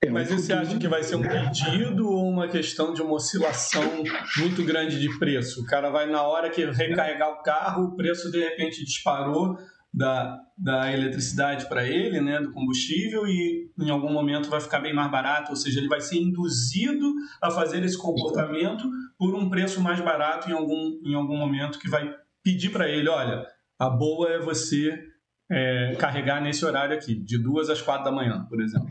[0.05, 4.03] É, Mas você acha que vai ser um pedido ou uma questão de uma oscilação
[4.39, 5.63] muito grande de preço?
[5.63, 9.57] O cara vai na hora que recarregar o carro, o preço de repente disparou
[9.95, 14.93] da, da eletricidade para ele, né, do combustível, e em algum momento vai ficar bem
[14.93, 19.81] mais barato, ou seja, ele vai ser induzido a fazer esse comportamento por um preço
[19.81, 22.13] mais barato em algum, em algum momento que vai
[22.43, 23.47] pedir para ele, olha,
[23.79, 24.99] a boa é você
[25.49, 28.91] é, carregar nesse horário aqui, de duas às quatro da manhã, por exemplo.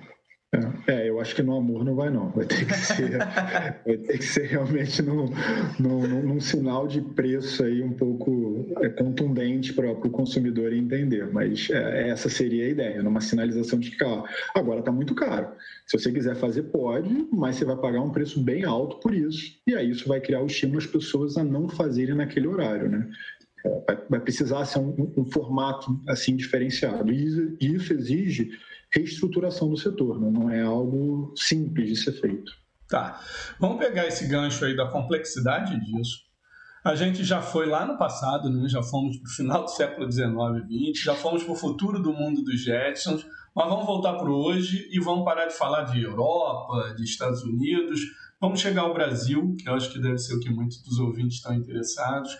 [0.85, 2.29] É, eu acho que no amor não vai não.
[2.31, 3.17] Vai ter que ser,
[3.85, 5.27] vai ter que ser realmente num,
[5.79, 11.31] num, num sinal de preço aí um pouco é, contundente para o consumidor entender.
[11.31, 15.47] Mas é, essa seria a ideia, numa sinalização de que ó, agora está muito caro.
[15.87, 19.55] Se você quiser fazer, pode, mas você vai pagar um preço bem alto por isso.
[19.65, 23.09] E aí isso vai criar o estímulo às pessoas a não fazerem naquele horário, né?
[23.87, 27.11] Vai, vai precisar ser um, um, formato assim diferenciado.
[27.13, 28.51] E isso exige
[28.93, 30.29] reestruturação do setor, né?
[30.29, 32.51] não é algo simples de ser feito.
[32.87, 33.21] Tá.
[33.59, 36.19] Vamos pegar esse gancho aí da complexidade disso.
[36.83, 38.67] A gente já foi lá no passado, né?
[38.67, 40.27] já fomos para o final do século XIX
[40.69, 43.25] e XX, já fomos para o futuro do mundo dos Jetsons,
[43.55, 47.99] mas vamos voltar para hoje e vamos parar de falar de Europa, de Estados Unidos.
[48.39, 51.37] Vamos chegar ao Brasil, que eu acho que deve ser o que muitos dos ouvintes
[51.37, 52.31] estão interessados.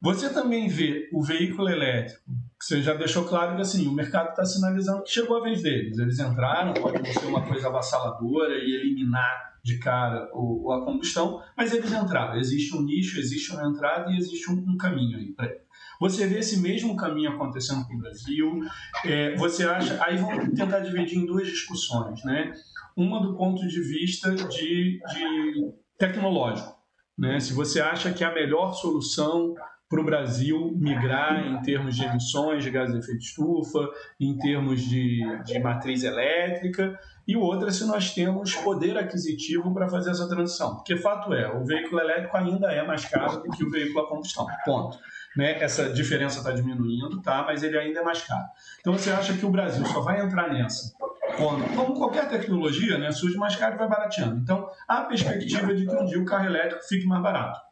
[0.00, 2.22] Você também vê o veículo elétrico,
[2.60, 5.98] você já deixou claro que assim, o mercado está sinalizando que chegou a vez deles.
[5.98, 11.72] Eles entraram, pode ser uma coisa avassaladora e eliminar de cara o, a combustão, mas
[11.72, 12.38] eles entraram.
[12.38, 15.56] Existe um nicho, existe uma entrada e existe um, um caminho aí para.
[16.00, 18.60] Você vê esse mesmo caminho acontecendo com o Brasil.
[19.04, 20.02] É, você acha.
[20.04, 22.52] Aí vamos tentar dividir em duas discussões, né?
[22.96, 26.76] Uma do ponto de vista de, de tecnológico.
[27.16, 27.40] Né?
[27.40, 29.54] Se você acha que a melhor solução
[29.88, 33.88] para o Brasil migrar em termos de emissões de gás de efeito estufa,
[34.20, 39.72] em termos de, de matriz elétrica, e o outro é se nós temos poder aquisitivo
[39.72, 40.76] para fazer essa transição.
[40.76, 44.08] Porque fato é, o veículo elétrico ainda é mais caro do que o veículo a
[44.08, 44.46] combustão.
[44.64, 44.98] Ponto.
[45.36, 45.58] Né?
[45.62, 47.42] Essa diferença está diminuindo, tá?
[47.46, 48.46] mas ele ainda é mais caro.
[48.80, 50.94] Então você acha que o Brasil só vai entrar nessa
[51.36, 54.38] quando, como qualquer tecnologia, né, surge mais caro e vai barateando.
[54.38, 57.67] Então, há a perspectiva de que um dia o carro elétrico fique mais barato.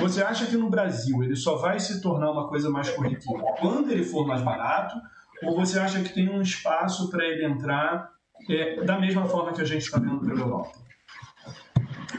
[0.00, 3.90] Você acha que no Brasil ele só vai se tornar uma coisa mais corriqueira quando
[3.90, 4.96] ele for mais barato?
[5.42, 8.10] Ou você acha que tem um espaço para ele entrar
[8.48, 10.78] é, da mesma forma que a gente está vendo pela Europa?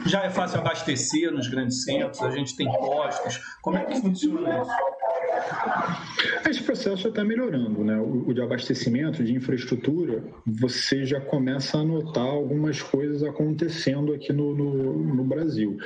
[0.06, 3.40] Já é fácil abastecer nos grandes centros, a gente tem postos.
[3.60, 4.70] Como é que funciona isso?
[6.48, 7.98] Esse processo já está melhorando, né?
[7.98, 14.32] O, o, de abastecimento, de infraestrutura, você já começa a notar algumas coisas acontecendo aqui
[14.32, 15.78] no, no, no Brasil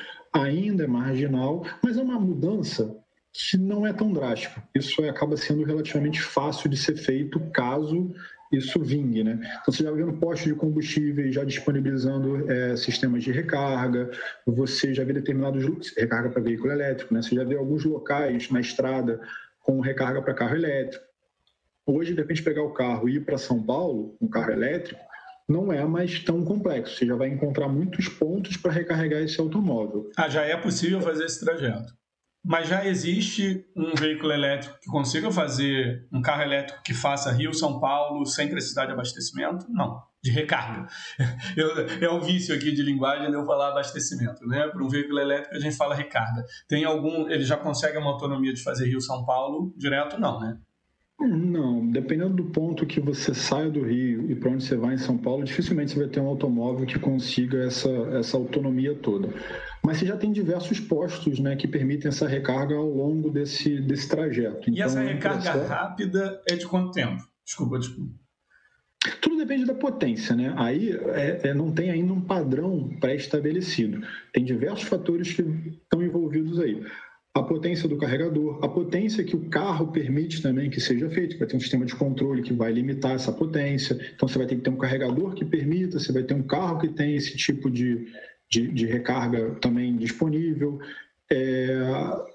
[0.43, 2.97] ainda é marginal, mas é uma mudança
[3.33, 4.63] que não é tão drástica.
[4.75, 8.15] Isso acaba sendo relativamente fácil de ser feito caso
[8.53, 9.39] isso vingue, né?
[9.61, 14.11] Então, você já vê no posto de combustíveis já disponibilizando é, sistemas de recarga,
[14.47, 15.65] você já vê determinados
[15.97, 17.23] recarga para veículo elétrico, né?
[17.23, 19.21] Você já vê alguns locais na estrada
[19.61, 21.05] com recarga para carro elétrico.
[21.85, 25.01] hoje, de repente, pegar o carro e ir para São Paulo, um carro elétrico,
[25.49, 26.97] não é mais tão complexo.
[26.97, 30.11] Você já vai encontrar muitos pontos para recarregar esse automóvel.
[30.17, 31.95] Ah, já é possível fazer esse trajeto.
[32.49, 37.81] Mas já existe um veículo elétrico que consiga fazer um carro elétrico que faça Rio-São
[37.81, 39.67] Paulo sem precisar de abastecimento?
[39.69, 40.87] Não, de recarga.
[41.57, 44.69] Eu, é o vício aqui de linguagem de eu falar abastecimento, né?
[44.69, 46.45] Para um veículo elétrico a gente fala recarga.
[46.69, 50.21] Tem algum, ele já consegue uma autonomia de fazer Rio-São Paulo direto?
[50.21, 50.57] Não, né?
[51.19, 54.99] Não, dependendo do ponto que você saia do Rio e para onde você vai em
[54.99, 59.31] São Paulo, dificilmente você vai ter um automóvel que consiga essa, essa autonomia toda.
[59.83, 64.09] Mas você já tem diversos postos né, que permitem essa recarga ao longo desse, desse
[64.09, 64.69] trajeto.
[64.69, 67.23] E então, essa recarga rápida é de quanto tempo?
[67.43, 68.13] Desculpa, desculpa.
[69.23, 70.53] Tudo depende da potência, né?
[70.57, 74.05] Aí é, é, não tem ainda um padrão pré-estabelecido.
[74.33, 76.85] Tem diversos fatores que estão envolvidos aí
[77.37, 81.47] a potência do carregador, a potência que o carro permite também que seja feito, vai
[81.47, 84.63] ter um sistema de controle que vai limitar essa potência, então você vai ter que
[84.63, 88.07] ter um carregador que permita, você vai ter um carro que tem esse tipo de,
[88.49, 90.81] de, de recarga também disponível,
[91.31, 91.77] é,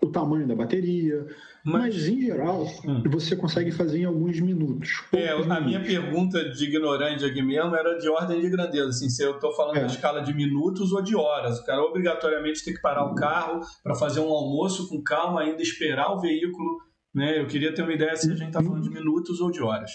[0.03, 1.25] o tamanho da bateria,
[1.65, 3.04] mas, mas em geral hum.
[3.10, 5.04] você consegue fazer em alguns minutos.
[5.13, 5.65] É, a minutos.
[5.65, 9.54] minha pergunta de ignorante aqui mesmo era de ordem de grandeza, assim, se eu estou
[9.54, 9.86] falando é.
[9.86, 11.60] de escala de minutos ou de horas.
[11.60, 15.62] O cara obrigatoriamente tem que parar o carro para fazer um almoço com calma, ainda
[15.62, 16.78] esperar o veículo.
[17.13, 17.39] Né?
[17.39, 19.91] Eu queria ter uma ideia se a gente está falando de minutos ou de horas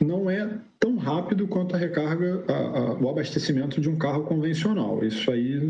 [0.00, 5.04] não é tão rápido quanto a recarga, a, a, o abastecimento de um carro convencional.
[5.04, 5.60] Isso aí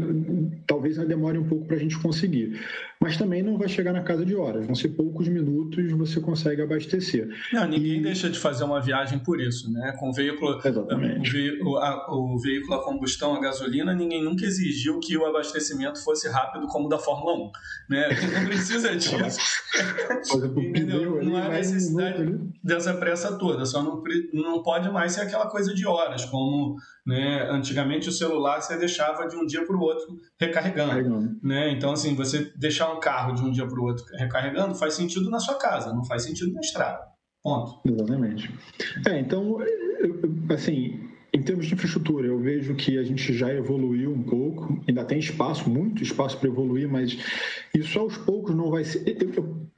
[0.66, 2.60] talvez demore um pouco para a gente conseguir.
[3.00, 4.66] Mas também não vai chegar na casa de horas.
[4.66, 7.28] Vão ser poucos minutos você consegue abastecer.
[7.52, 8.02] Não, ninguém e...
[8.02, 9.92] deixa de fazer uma viagem por isso, né?
[9.98, 11.62] Com o veículo, Exatamente.
[11.62, 16.28] O, a, o veículo a combustão, a gasolina, ninguém nunca exigiu que o abastecimento fosse
[16.28, 17.50] rápido como o da Fórmula 1,
[17.90, 18.08] né?
[18.40, 19.16] Não precisa disso.
[21.22, 23.64] Não há necessidade dessa pressa toda.
[23.64, 24.02] Só não
[24.32, 26.76] não pode mais ser aquela coisa de horas, como
[27.06, 31.38] né, antigamente o celular você deixava de um dia para o outro recarregando.
[31.42, 31.70] Né?
[31.70, 35.30] Então, assim, você deixar um carro de um dia para o outro recarregando faz sentido
[35.30, 37.00] na sua casa, não faz sentido na estrada.
[37.42, 37.80] Ponto.
[37.88, 38.52] Exatamente.
[39.06, 39.58] É, então,
[40.52, 45.04] assim, em termos de infraestrutura, eu vejo que a gente já evoluiu um pouco, ainda
[45.04, 47.18] tem espaço, muito espaço para evoluir, mas
[47.74, 49.16] isso aos poucos não vai ser.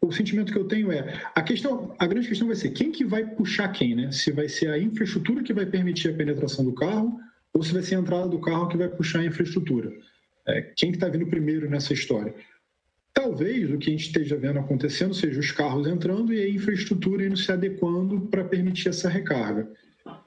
[0.00, 3.04] O sentimento que eu tenho é a questão, a grande questão vai ser quem que
[3.04, 4.12] vai puxar quem, né?
[4.12, 7.18] Se vai ser a infraestrutura que vai permitir a penetração do carro
[7.52, 9.92] ou se vai ser a entrada do carro que vai puxar a infraestrutura.
[10.46, 12.34] É, quem que está vindo primeiro nessa história?
[13.12, 17.26] Talvez o que a gente esteja vendo acontecendo seja os carros entrando e a infraestrutura
[17.26, 19.68] indo se adequando para permitir essa recarga.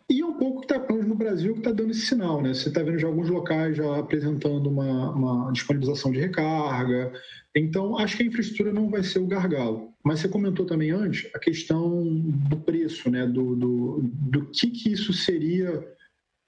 [0.09, 2.53] E é um pouco que está no Brasil que está dando esse sinal, né?
[2.53, 7.13] Você está vendo já alguns locais já apresentando uma, uma, disponibilização de recarga.
[7.55, 9.93] Então, acho que a infraestrutura não vai ser o gargalo.
[10.03, 12.03] Mas você comentou também antes a questão
[12.49, 13.25] do preço, né?
[13.25, 15.87] Do, do, do que, que isso seria,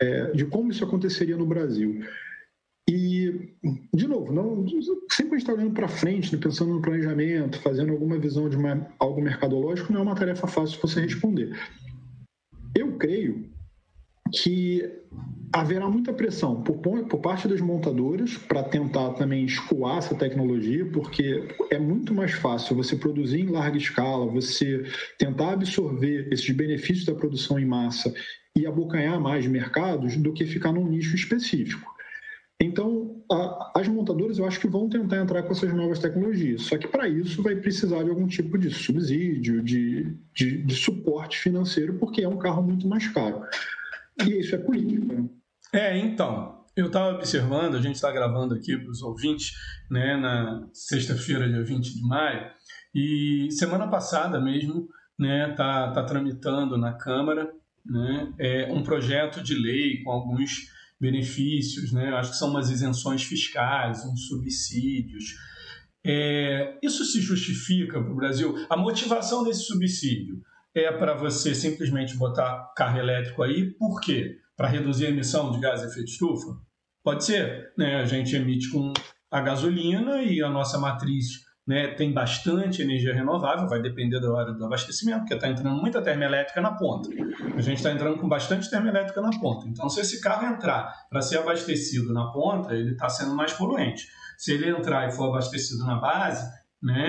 [0.01, 2.01] é, de como isso aconteceria no Brasil.
[2.87, 3.55] E,
[3.93, 4.63] de novo, não,
[5.11, 8.55] sempre a gente está olhando para frente, né, pensando no planejamento, fazendo alguma visão de
[8.55, 11.57] uma, algo mercadológico, não é uma tarefa fácil você responder.
[12.75, 13.49] Eu creio
[14.31, 14.83] que
[15.53, 21.47] haverá muita pressão por, por parte das montadoras para tentar também escoar essa tecnologia, porque
[21.71, 24.83] é muito mais fácil você produzir em larga escala, você
[25.17, 28.13] tentar absorver esses benefícios da produção em massa
[28.53, 31.94] e abocanhar mais mercados do que ficar num nicho específico.
[32.61, 36.77] Então, a, as montadoras eu acho que vão tentar entrar com essas novas tecnologias, só
[36.77, 41.97] que para isso vai precisar de algum tipo de subsídio, de, de, de, suporte financeiro,
[41.99, 43.43] porque é um carro muito mais caro.
[44.25, 45.13] E isso é política.
[45.13, 45.29] Né?
[45.73, 49.51] É, então, eu estava observando, a gente está gravando aqui para os ouvintes,
[49.91, 52.49] né, na sexta-feira, dia 20 de maio,
[52.93, 54.87] e semana passada mesmo,
[55.19, 57.51] né, tá, tá tramitando na Câmara,
[57.85, 62.09] né, é um projeto de lei com alguns benefícios, né?
[62.15, 65.35] acho que são umas isenções fiscais, uns subsídios.
[66.05, 68.55] É, isso se justifica para o Brasil?
[68.69, 70.41] A motivação desse subsídio
[70.73, 74.37] é para você simplesmente botar carro elétrico aí, por quê?
[74.55, 76.57] Para reduzir a emissão de gás de efeito estufa?
[77.03, 77.97] Pode ser, né?
[77.97, 78.91] A gente emite com
[79.31, 84.53] a gasolina e a nossa matriz né, tem bastante energia renovável, vai depender da hora
[84.53, 87.09] do abastecimento, porque está entrando muita termoelétrica na ponta.
[87.55, 89.67] A gente está entrando com bastante termoelétrica na ponta.
[89.67, 94.05] Então, se esse carro entrar para ser abastecido na ponta, ele está sendo mais poluente.
[94.37, 96.45] Se ele entrar e for abastecido na base,
[96.81, 97.07] né,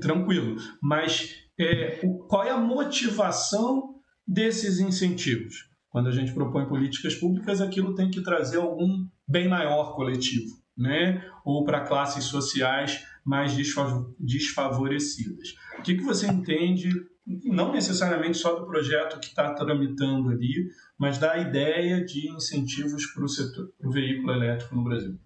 [0.00, 0.56] tranquilo.
[0.82, 3.94] Mas é, o, qual é a motivação
[4.26, 5.68] desses incentivos?
[5.90, 11.22] Quando a gente propõe políticas públicas, aquilo tem que trazer algum bem maior coletivo, né?
[11.44, 13.56] ou para classes sociais mais
[14.20, 15.56] desfavorecidas.
[15.78, 16.88] O que, que você entende
[17.26, 23.24] não necessariamente só do projeto que está tramitando ali, mas da ideia de incentivos para
[23.24, 25.18] o setor, para o veículo elétrico no Brasil?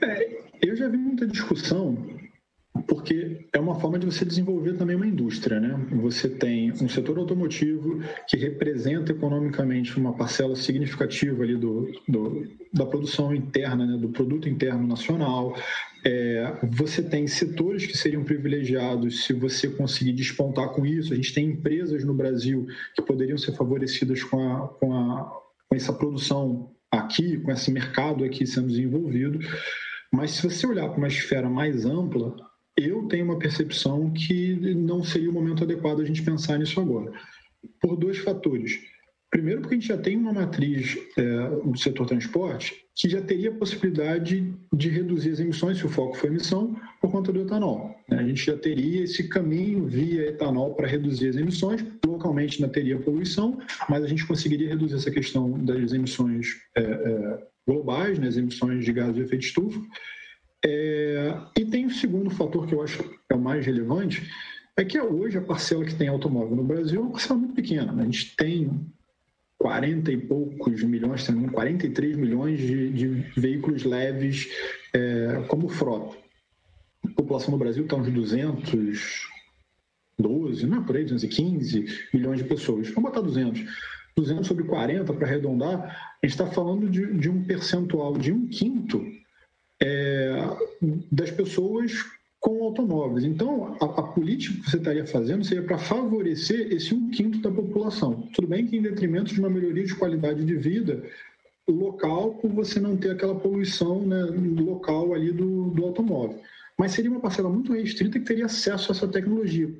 [0.00, 2.18] É, eu já vi muita discussão
[2.86, 5.78] porque é uma forma de você desenvolver também uma indústria, né?
[6.02, 12.84] Você tem um setor automotivo que representa economicamente uma parcela significativa ali do, do da
[12.86, 13.96] produção interna, né?
[13.96, 15.56] do produto interno nacional.
[16.04, 21.12] É, você tem setores que seriam privilegiados se você conseguir despontar com isso.
[21.12, 25.24] A gente tem empresas no Brasil que poderiam ser favorecidas com, a, com, a,
[25.68, 29.38] com essa produção aqui, com esse mercado aqui sendo desenvolvido.
[30.12, 32.34] Mas se você olhar para uma esfera mais ampla,
[32.76, 37.12] eu tenho uma percepção que não seria o momento adequado a gente pensar nisso agora,
[37.80, 38.78] por dois fatores.
[39.30, 41.22] Primeiro, porque a gente já tem uma matriz é,
[41.64, 46.16] do setor transporte que já teria a possibilidade de reduzir as emissões, se o foco
[46.16, 47.94] for emissão, por conta do etanol.
[48.08, 48.18] Né?
[48.18, 52.98] A gente já teria esse caminho via etanol para reduzir as emissões, localmente não teria
[52.98, 53.58] poluição,
[53.88, 58.84] mas a gente conseguiria reduzir essa questão das emissões é, é, globais, né, as emissões
[58.84, 59.80] de gases de efeito estufa,
[60.64, 64.28] é, e tem o segundo fator que eu acho que é o mais relevante,
[64.76, 67.92] é que hoje a parcela que tem automóvel no Brasil é uma parcela muito pequena.
[67.92, 68.02] Né?
[68.02, 68.70] A gente tem
[69.58, 73.08] 40 e poucos milhões, 43 milhões de, de
[73.40, 74.48] veículos leves
[74.92, 76.16] é, como frota.
[77.04, 82.88] A população no Brasil está uns 212, não é por aí, 215 milhões de pessoas.
[82.90, 83.64] Vamos botar 200.
[84.16, 88.48] 200 sobre 40, para arredondar, a gente está falando de, de um percentual de um
[88.48, 89.04] quinto
[89.80, 90.32] é,
[91.10, 92.04] das pessoas
[92.48, 93.24] com automóveis.
[93.24, 97.50] Então, a, a, política que você estaria fazendo seria para favorecer esse um quinto da
[97.50, 98.26] população.
[98.34, 101.04] Tudo bem que em detrimento de uma melhoria de qualidade de vida
[101.68, 104.22] local, por você não ter aquela poluição né,
[104.62, 106.40] local ali do, do automóvel.
[106.78, 109.70] Mas seria uma parcela muito restrita que teria acesso a essa tecnologia.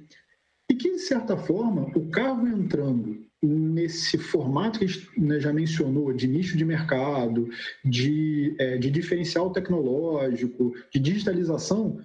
[0.70, 5.54] E que, de certa forma, o carro entrando nesse formato que a gente né, já
[5.54, 7.48] mencionou, de nicho de mercado,
[7.82, 11.98] de, é, de diferencial tecnológico, de digitalização,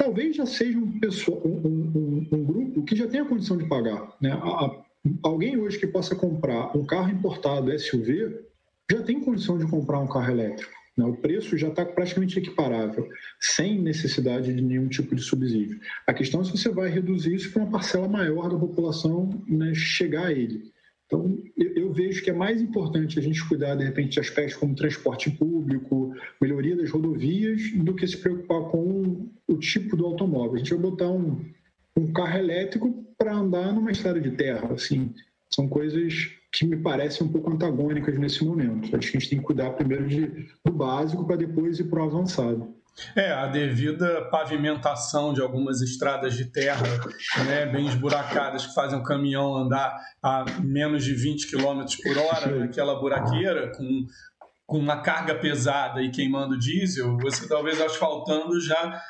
[0.00, 1.60] talvez já seja um, pessoa, um,
[1.94, 4.16] um, um grupo que já tenha condição de pagar.
[4.18, 4.32] Né?
[4.32, 4.82] A,
[5.22, 8.40] alguém hoje que possa comprar um carro importado SUV
[8.90, 10.72] já tem condição de comprar um carro elétrico.
[10.96, 11.04] Né?
[11.04, 13.06] O preço já está praticamente equiparável,
[13.38, 15.78] sem necessidade de nenhum tipo de subsídio.
[16.06, 19.74] A questão é se você vai reduzir isso para uma parcela maior da população né,
[19.74, 20.72] chegar a ele.
[21.10, 24.76] Então, eu, vejo que é mais importante a gente cuidar, de repente, de aspectos como
[24.76, 30.54] transporte público, melhoria das rodovias, do que se preocupar com o tipo do automóvel.
[30.54, 31.44] A gente vai botar um,
[31.96, 34.72] um carro elétrico para andar numa estrada de terra.
[34.72, 35.12] Assim,
[35.52, 38.96] são coisas que me parecem um pouco antagônicas nesse momento.
[38.96, 42.04] Acho que a gente tem que cuidar primeiro de, do básico para depois ir para
[42.04, 42.72] o avançado.
[43.14, 46.86] É, a devida pavimentação de algumas estradas de terra
[47.46, 52.58] né, bem esburacadas que fazem o caminhão andar a menos de 20 km por hora
[52.58, 54.06] naquela buraqueira, com,
[54.66, 59.00] com uma carga pesada e queimando diesel, você talvez asfaltando já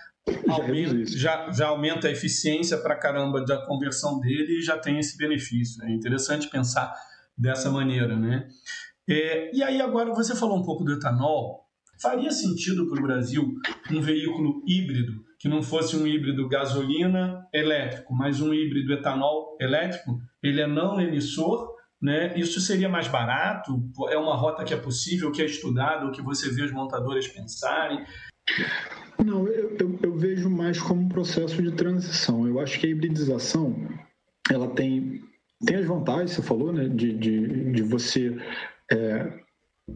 [0.49, 5.16] aumenta, já, já aumenta a eficiência para caramba da conversão dele e já tem esse
[5.16, 5.82] benefício.
[5.84, 6.93] É interessante pensar
[7.36, 8.47] dessa maneira, né?
[9.09, 11.70] É, e aí agora você falou um pouco do etanol,
[12.01, 13.55] Faria sentido para o Brasil
[13.90, 20.18] um veículo híbrido, que não fosse um híbrido gasolina elétrico, mas um híbrido etanol elétrico?
[20.42, 22.32] Ele é não emissor, né?
[22.38, 23.82] Isso seria mais barato?
[24.09, 28.03] É uma rota que é possível, que é estudada, que você vê os montadores pensarem?
[29.22, 32.46] Não, eu, eu, eu, vejo mais como um processo de transição.
[32.46, 33.76] Eu acho que a hibridização
[34.51, 35.20] ela tem,
[35.64, 38.34] tem as vantagens, você falou, né, de, de, de você
[38.90, 39.40] é,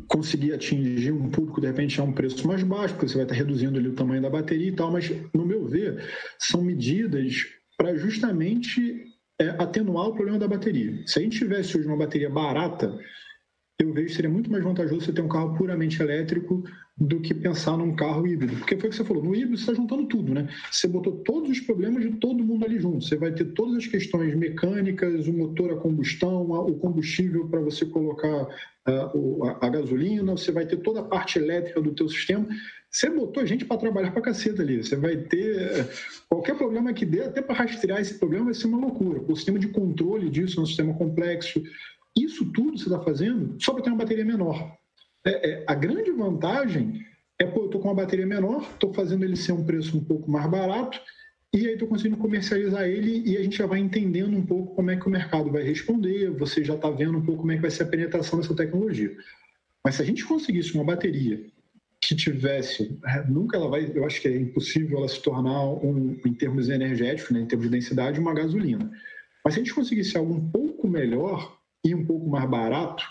[0.09, 3.35] conseguir atingir um público de repente a um preço mais baixo, porque você vai estar
[3.35, 6.03] reduzindo ali o tamanho da bateria e tal, mas no meu ver,
[6.39, 7.45] são medidas
[7.77, 9.05] para justamente
[9.41, 11.03] é, atenuar o problema da bateria.
[11.07, 12.97] Se a gente tivesse hoje uma bateria barata,
[13.79, 16.63] eu vejo que seria muito mais vantajoso você ter um carro puramente elétrico
[16.97, 18.57] do que pensar num carro híbrido.
[18.57, 20.49] Porque foi o que você falou, no híbrido você está juntando tudo, né?
[20.71, 23.05] Você botou todos os problemas de todo mundo ali junto.
[23.05, 27.85] Você vai ter todas as questões mecânicas, o motor a combustão, o combustível para você
[27.85, 28.47] colocar
[29.61, 32.47] a, gasolina, você vai ter toda a parte elétrica do teu sistema.
[32.89, 34.85] Você botou gente para trabalhar para caceta ali.
[34.85, 35.89] Você vai ter
[36.29, 39.21] qualquer problema que dê, até para rastrear esse problema vai ser uma loucura.
[39.27, 41.61] O sistema de controle disso é um sistema complexo.
[42.17, 44.77] Isso tudo você está fazendo só para ter uma bateria menor.
[45.27, 47.05] É, é, a grande vantagem
[47.39, 50.05] é, pô, eu estou com uma bateria menor, estou fazendo ele ser um preço um
[50.05, 51.01] pouco mais barato,
[51.53, 54.91] e aí estou conseguindo comercializar ele e a gente já vai entendendo um pouco como
[54.91, 57.63] é que o mercado vai responder, você já está vendo um pouco como é que
[57.63, 59.17] vai ser a penetração dessa tecnologia.
[59.85, 61.45] Mas se a gente conseguisse uma bateria
[62.01, 62.99] que tivesse,
[63.29, 67.31] nunca ela vai, eu acho que é impossível ela se tornar um, em termos energéticos,
[67.31, 68.91] né, em termos de densidade, uma gasolina.
[69.45, 73.05] Mas se a gente conseguisse algo um pouco melhor e um pouco mais barato,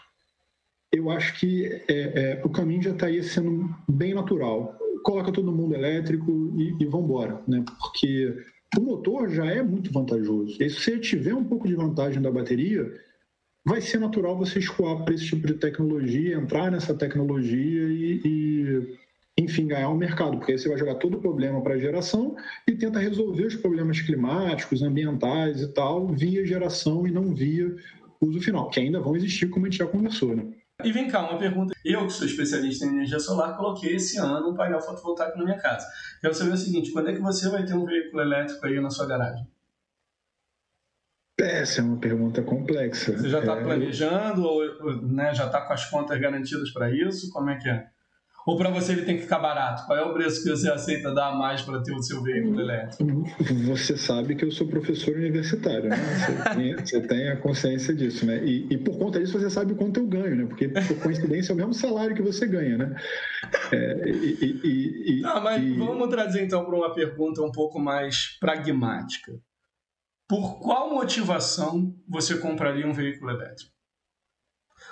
[0.91, 4.78] eu acho que é, é, o caminho já estaria sendo bem natural.
[5.03, 7.63] Coloca todo mundo elétrico e, e vamos embora, né?
[7.80, 8.36] Porque
[8.78, 10.55] o motor já é muito vantajoso.
[10.61, 12.91] E se você tiver um pouco de vantagem da bateria,
[13.65, 18.97] vai ser natural você escoar para esse tipo de tecnologia, entrar nessa tecnologia e, e,
[19.38, 21.80] enfim, ganhar o um mercado, porque aí você vai jogar todo o problema para a
[21.80, 22.36] geração
[22.67, 27.76] e tenta resolver os problemas climáticos, ambientais e tal, via geração e não via
[28.26, 30.45] uso final, que ainda vão existir, como a gente já conversou, né?
[30.84, 31.74] E vem cá, uma pergunta.
[31.86, 35.57] Eu, que sou especialista em energia solar, coloquei esse ano um painel fotovoltaico na minha
[35.57, 35.88] casa.
[36.19, 38.89] Quero saber o seguinte: quando é que você vai ter um veículo elétrico aí na
[38.89, 39.47] sua garagem?
[41.39, 43.17] Essa é uma pergunta complexa.
[43.17, 43.63] Você já está é...
[43.63, 47.30] planejando ou né, já está com as contas garantidas para isso?
[47.32, 47.88] Como é que é?
[48.45, 49.85] Ou para você ele tem que ficar barato?
[49.85, 52.59] Qual é o preço que você aceita dar a mais para ter o seu veículo
[52.59, 53.23] elétrico?
[53.67, 55.95] Você sabe que eu sou professor universitário, né?
[55.95, 58.43] Você tem, você tem a consciência disso, né?
[58.43, 60.45] E, e, por conta disso você sabe o quanto eu ganho, né?
[60.45, 62.95] Porque por coincidência é o mesmo salário que você ganha, né?
[63.71, 69.31] É, e, e, ah, mas vamos trazer então para uma pergunta um pouco mais pragmática.
[70.27, 73.71] Por qual motivação você compraria um veículo elétrico?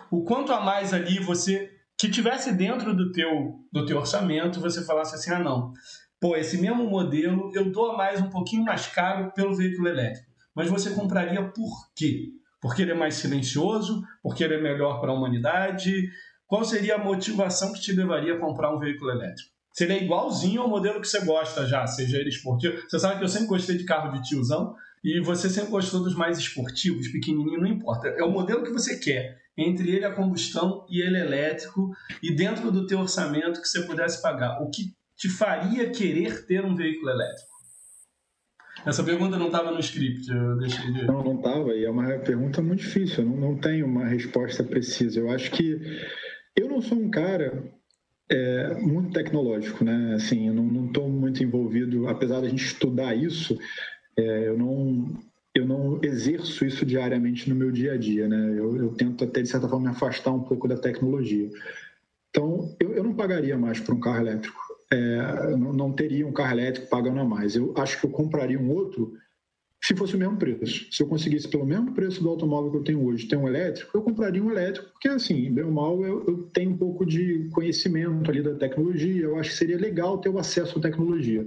[0.10, 4.84] O quanto a mais ali você que tivesse dentro do teu, do teu orçamento, você
[4.84, 5.72] falasse assim, ah não,
[6.20, 10.26] pô, esse mesmo modelo eu dou a mais um pouquinho mais caro pelo veículo elétrico.
[10.56, 12.30] Mas você compraria por quê?
[12.60, 14.02] Porque ele é mais silencioso?
[14.24, 16.10] Porque ele é melhor para a humanidade?
[16.48, 19.52] Qual seria a motivação que te levaria a comprar um veículo elétrico?
[19.72, 22.82] Se ele é igualzinho ao modelo que você gosta já, seja ele esportivo.
[22.90, 24.74] Você sabe que eu sempre gostei de carro de tiozão
[25.04, 28.08] e você sempre gostou dos mais esportivos, pequenininho, não importa.
[28.08, 31.92] É o modelo que você quer entre ele a combustão e ele elétrico
[32.22, 36.66] e dentro do teu orçamento que você pudesse pagar, o que te faria querer ter
[36.66, 37.52] um veículo elétrico?
[38.86, 41.06] Essa pergunta não estava no script, eu deixei de...
[41.06, 44.64] Não, não estava, e é uma pergunta muito difícil, eu não, não tenho uma resposta
[44.64, 45.20] precisa.
[45.20, 45.80] Eu acho que
[46.56, 47.64] eu não sou um cara
[48.30, 50.16] é, muito tecnológico, né?
[50.16, 53.60] Assim, eu não estou muito envolvido, apesar da gente estudar isso,
[54.18, 55.20] é, eu não
[55.54, 58.58] eu não exerço isso diariamente no meu dia a dia, né?
[58.58, 61.50] Eu, eu tento até, de certa forma, me afastar um pouco da tecnologia.
[62.30, 64.60] Então, eu, eu não pagaria mais por um carro elétrico.
[64.90, 67.56] É, não, não teria um carro elétrico pagando a mais.
[67.56, 69.14] Eu acho que eu compraria um outro
[69.84, 70.88] se fosse o mesmo preço.
[70.92, 73.98] Se eu conseguisse pelo mesmo preço do automóvel que eu tenho hoje ter um elétrico,
[73.98, 77.50] eu compraria um elétrico, porque assim, bem ou mal, eu, eu, tenho um pouco de
[77.52, 81.46] conhecimento ali da tecnologia, eu acho que seria legal ter o acesso à tecnologia.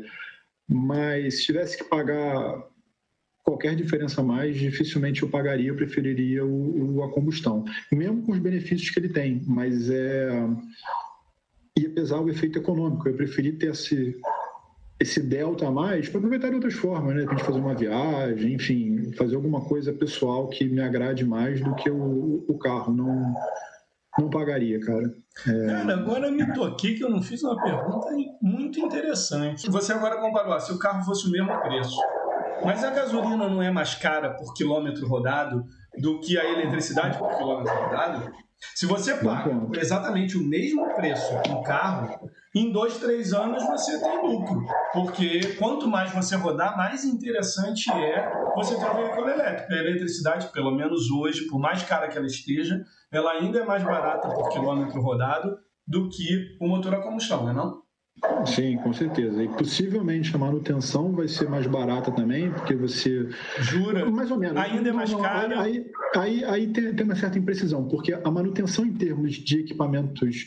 [0.68, 2.66] Mas se tivesse que pagar
[3.45, 7.64] qualquer diferença a mais, dificilmente eu pagaria, eu preferiria o, o, a combustão.
[7.92, 10.30] Mesmo com os benefícios que ele tem, mas é
[11.78, 13.09] ia pesar o efeito econômico.
[13.09, 14.16] Eu preferi ter esse,
[15.01, 17.24] esse delta a mais para aproveitar de outras formas, né?
[17.26, 21.74] A gente fazer uma viagem, enfim, fazer alguma coisa pessoal que me agrade mais do
[21.74, 22.95] que o, o carro.
[22.95, 23.34] Não,
[24.18, 25.12] não pagaria, cara.
[25.49, 25.66] É...
[25.66, 28.09] Cara, agora me toquei que eu não fiz uma pergunta
[28.40, 29.68] muito interessante.
[29.68, 31.97] Você agora comparou, se o carro fosse o mesmo preço,
[32.64, 35.64] mas a gasolina não é mais cara por quilômetro rodado
[35.98, 38.32] do que a eletricidade por quilômetro rodado?
[38.74, 44.22] Se você paga exatamente o mesmo preço um carro, em dois, três anos você tem
[44.22, 44.64] lucro.
[44.92, 49.72] Porque quanto mais você rodar, mais interessante é você ter um veículo elétrico.
[49.72, 53.82] A eletricidade, pelo menos hoje, por mais cara que ela esteja, ela ainda é mais
[53.82, 57.84] barata por quilômetro rodado do que o motor a combustão, não é não?
[58.46, 59.42] Sim, com certeza.
[59.42, 63.28] E possivelmente a manutenção vai ser mais barata também, porque você.
[63.60, 64.08] Jura?
[64.10, 64.56] Mais ou menos.
[64.56, 65.60] Ainda é mais cara.
[65.60, 70.46] Aí, aí, aí tem, tem, uma certa imprecisão, porque a manutenção em termos de equipamentos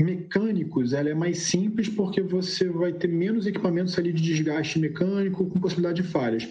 [0.00, 5.46] mecânicos ela é mais simples porque você vai ter menos equipamentos ali de desgaste mecânico
[5.46, 6.48] com possibilidade de falhas.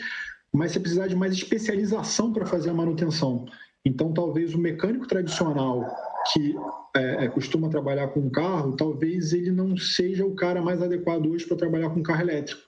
[0.51, 3.45] Mas você precisar de mais especialização para fazer a manutenção.
[3.85, 5.85] Então, talvez o mecânico tradicional
[6.33, 6.55] que
[6.95, 11.45] é, é, costuma trabalhar com carro, talvez ele não seja o cara mais adequado hoje
[11.45, 12.61] para trabalhar com carro elétrico.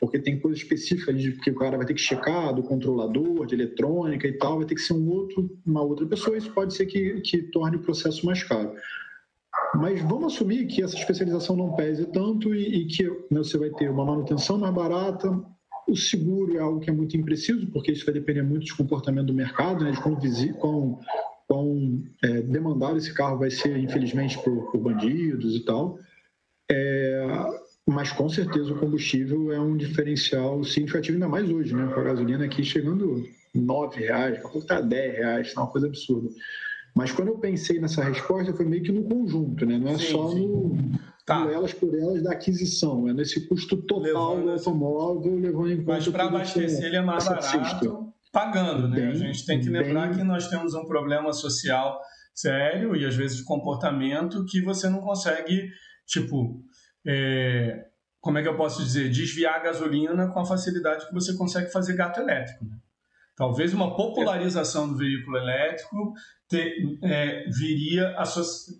[0.00, 3.54] Porque tem coisa específica de que o cara vai ter que checar do controlador, de
[3.54, 6.86] eletrônica e tal, vai ter que ser um outro, uma outra pessoa, isso pode ser
[6.86, 8.72] que, que torne o processo mais caro.
[9.74, 13.70] Mas vamos assumir que essa especialização não pese tanto e, e que né, você vai
[13.70, 15.28] ter uma manutenção mais barata,
[15.88, 19.26] o seguro é algo que é muito impreciso, porque isso vai depender muito do comportamento
[19.26, 20.16] do mercado, né, de quão,
[20.58, 21.00] quão
[21.46, 25.98] quão é, demandado esse carro vai ser, infelizmente, por, por bandidos e tal.
[26.70, 27.26] É,
[27.88, 31.86] mas com certeza o combustível é um diferencial significativo, ainda mais hoje, né?
[31.94, 33.24] Com a gasolina aqui chegando
[33.54, 33.62] R$
[33.94, 36.28] reais, daqui a pouco está R$ reais, é uma coisa absurda.
[36.96, 39.76] Mas quando eu pensei nessa resposta, foi meio que no conjunto, né?
[39.76, 40.48] Não é sim, só sim.
[40.48, 41.40] no, tá.
[41.44, 45.76] no, elas por elas da aquisição, é nesse custo total levando do automóvel, levando em
[45.76, 45.92] conta.
[45.92, 48.96] Mas para abastecer ele é mais barato pagando, né?
[48.96, 50.18] Bem, a gente tem que lembrar bem...
[50.18, 52.00] que nós temos um problema social
[52.34, 55.68] sério e às vezes de comportamento que você não consegue,
[56.06, 56.62] tipo,
[57.06, 57.88] é,
[58.20, 61.70] como é que eu posso dizer, desviar a gasolina com a facilidade que você consegue
[61.70, 62.64] fazer gato elétrico.
[62.64, 62.76] Né?
[63.36, 66.14] Talvez uma popularização do veículo elétrico
[66.48, 68.14] ter, é, viria,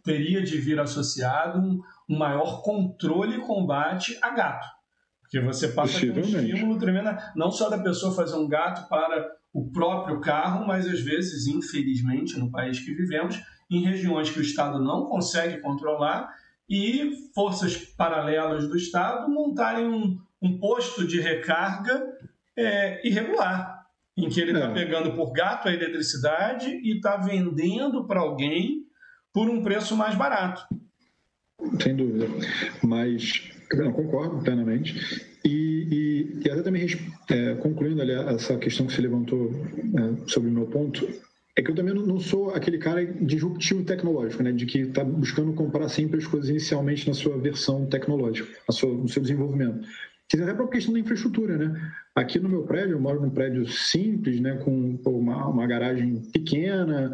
[0.04, 4.66] teria de vir associado um, um maior controle e combate a gato.
[5.20, 9.70] Porque você passa um estímulo tremendo, não só da pessoa fazer um gato para o
[9.72, 14.78] próprio carro, mas às vezes, infelizmente, no país que vivemos, em regiões que o Estado
[14.78, 16.32] não consegue controlar,
[16.68, 22.04] e forças paralelas do Estado montarem um, um posto de recarga
[22.56, 23.75] é, irregular,
[24.16, 24.74] em que ele está é.
[24.74, 28.86] pegando por gato a eletricidade e está vendendo para alguém
[29.32, 30.62] por um preço mais barato.
[31.82, 32.26] Sem dúvida.
[32.82, 35.26] Mas eu concordo plenamente.
[35.44, 36.86] E, e, e até também
[37.30, 41.06] é, concluindo ali essa questão que você levantou é, sobre o meu ponto,
[41.56, 44.52] é que eu também não sou aquele cara disruptivo tecnológico, né?
[44.52, 49.08] De que está buscando comprar sempre as coisas inicialmente na sua versão tecnológica, sua, no
[49.08, 49.86] seu desenvolvimento.
[50.32, 51.92] Isso até para a questão da infraestrutura, né?
[52.14, 54.56] Aqui no meu prédio, eu moro num prédio simples, né?
[54.56, 57.12] Com uma, uma garagem pequena.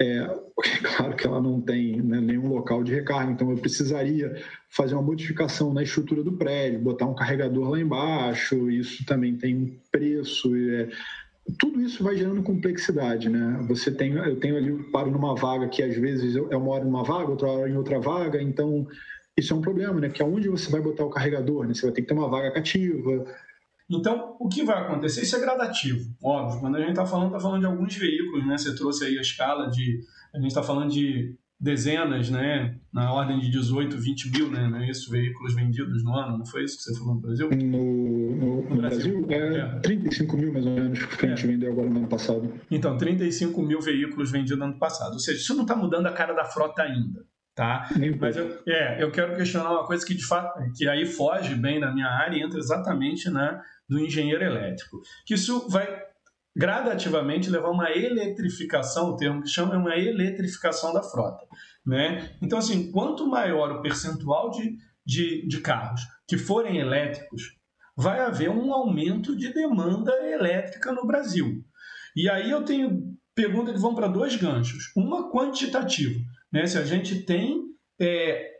[0.00, 0.26] É,
[0.96, 5.02] claro que ela não tem né, nenhum local de recarga, então eu precisaria fazer uma
[5.02, 8.70] modificação na estrutura do prédio, botar um carregador lá embaixo.
[8.70, 10.54] Isso também tem um preço.
[10.56, 10.88] É,
[11.58, 13.64] tudo isso vai gerando complexidade, né?
[13.68, 17.04] Você tem, eu tenho ali, paro numa vaga que às vezes eu, eu moro numa
[17.04, 18.86] vaga, outra hora em outra vaga, então
[19.36, 20.08] isso é um problema, né?
[20.08, 21.74] Porque aonde você vai botar o carregador, né?
[21.74, 23.24] Você vai ter que ter uma vaga cativa.
[23.88, 25.22] Então, o que vai acontecer?
[25.22, 26.60] Isso é gradativo, óbvio.
[26.60, 28.58] Quando a gente está falando, está falando de alguns veículos, né?
[28.58, 30.00] Você trouxe aí a escala de.
[30.34, 34.78] A gente está falando de dezenas, né, na ordem de 18, 20 mil, né, não
[34.78, 37.48] é isso, veículos vendidos no ano, não foi isso que você falou no Brasil?
[37.48, 41.44] No, no, no Brasil, Brasil, é, é 35 mil mais ou menos que a gente
[41.44, 41.46] é.
[41.46, 42.52] vendeu agora no ano passado.
[42.70, 46.12] Então, 35 mil veículos vendidos no ano passado, ou seja, isso não está mudando a
[46.12, 47.24] cara da frota ainda,
[47.56, 47.88] tá?
[48.20, 51.80] Mas eu, é, eu quero questionar uma coisa que de fato, que aí foge bem
[51.80, 55.86] da minha área e entra exatamente na do engenheiro elétrico, que isso vai
[56.54, 61.46] gradativamente levar a uma eletrificação, o termo que chama é uma eletrificação da frota.
[61.84, 62.36] Né?
[62.42, 67.56] Então, assim, quanto maior o percentual de, de, de carros que forem elétricos,
[67.96, 71.64] vai haver um aumento de demanda elétrica no Brasil.
[72.16, 74.90] E aí eu tenho perguntas que vão para dois ganchos.
[74.96, 76.18] Uma quantitativa.
[76.52, 76.66] Né?
[76.66, 77.62] Se a gente tem
[78.00, 78.56] é,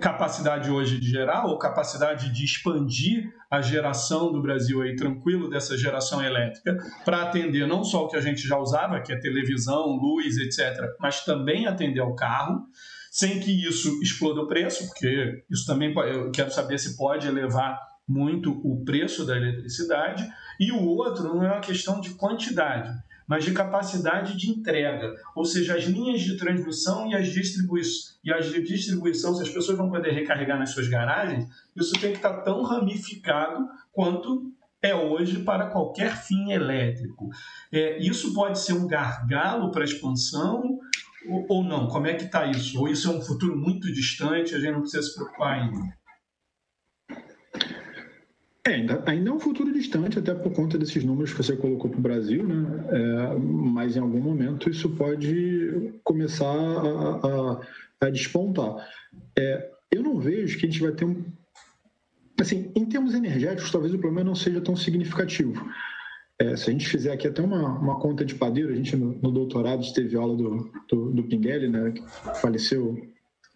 [0.00, 5.76] capacidade hoje de gerar ou capacidade de expandir a geração do Brasil aí tranquilo dessa
[5.76, 9.96] geração elétrica para atender não só o que a gente já usava, que é televisão,
[9.96, 12.64] luz, etc, mas também atender ao carro,
[13.10, 17.78] sem que isso exploda o preço, porque isso também eu quero saber se pode elevar
[18.06, 20.28] muito o preço da eletricidade,
[20.58, 22.90] e o outro não é uma questão de quantidade,
[23.30, 25.14] mas de capacidade de entrega.
[25.36, 27.80] Ou seja, as linhas de transmissão e as, distribui
[28.24, 32.10] e as de distribuição, se as pessoas vão poder recarregar nas suas garagens, isso tem
[32.10, 34.52] que estar tão ramificado quanto
[34.82, 37.28] é hoje para qualquer fim elétrico.
[37.70, 40.80] É, isso pode ser um gargalo para a expansão
[41.28, 41.86] ou, ou não?
[41.86, 42.80] Como é que está isso?
[42.80, 45.99] Ou isso é um futuro muito distante, a gente não precisa se preocupar ainda?
[48.66, 51.90] É, ainda, ainda é um futuro distante, até por conta desses números que você colocou
[51.90, 52.84] para o Brasil, né?
[52.90, 57.60] É, mas em algum momento isso pode começar a, a,
[58.06, 58.86] a despontar.
[59.38, 61.24] É, eu não vejo que a gente vai ter um.
[62.38, 65.66] Assim, em termos energéticos, talvez o problema não seja tão significativo.
[66.38, 69.18] É, se a gente fizer aqui até uma, uma conta de padeiro, a gente no,
[69.20, 72.02] no doutorado teve aula do, do, do Pinguelli, né, que
[72.40, 72.96] faleceu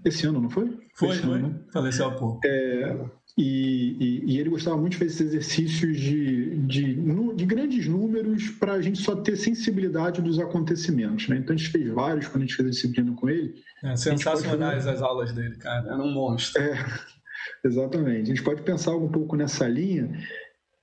[0.04, 0.66] esse ano, não foi?
[0.94, 1.34] Foi, foi.
[1.34, 1.60] Ano, né?
[1.72, 2.40] Faleceu há pouco.
[2.44, 2.96] É,
[3.36, 6.94] e, e, e, ele gostava muito de fazer esses exercícios de, de,
[7.34, 11.28] de grandes números para a gente só ter sensibilidade dos acontecimentos.
[11.28, 11.38] Né?
[11.38, 13.54] Então a gente fez vários quando a gente fez a disciplina com ele.
[13.82, 15.84] É, sensacionais as aulas dele, cara.
[15.84, 16.62] Era um monstro.
[16.62, 16.78] É,
[17.66, 18.22] exatamente.
[18.30, 20.16] A gente pode pensar um pouco nessa linha.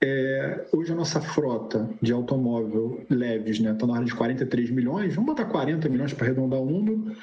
[0.04, 4.72] É, hoje a nossa frota de automóvel leves está né, tá na área de 43
[4.72, 5.16] milhões.
[5.16, 7.16] Vamos botar 40 milhões para arredondar o número.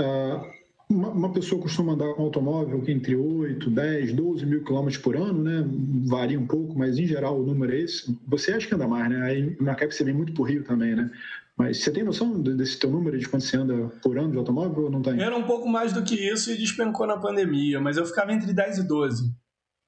[0.00, 5.02] Uh, uma, uma, pessoa costuma andar com um automóvel entre 8, 10, 12 mil quilômetros
[5.02, 5.64] por ano, né?
[6.06, 8.18] Varia um pouco, mas em geral o número é esse.
[8.26, 9.22] Você acha que anda mais, né?
[9.22, 11.10] Aí na CAP você vem muito por Rio também, né?
[11.56, 14.84] Mas você tem noção desse teu número de quanto você anda por ano de automóvel
[14.84, 15.20] ou não tem?
[15.20, 18.52] Era um pouco mais do que isso e despencou na pandemia, mas eu ficava entre
[18.52, 19.32] 10 e 12.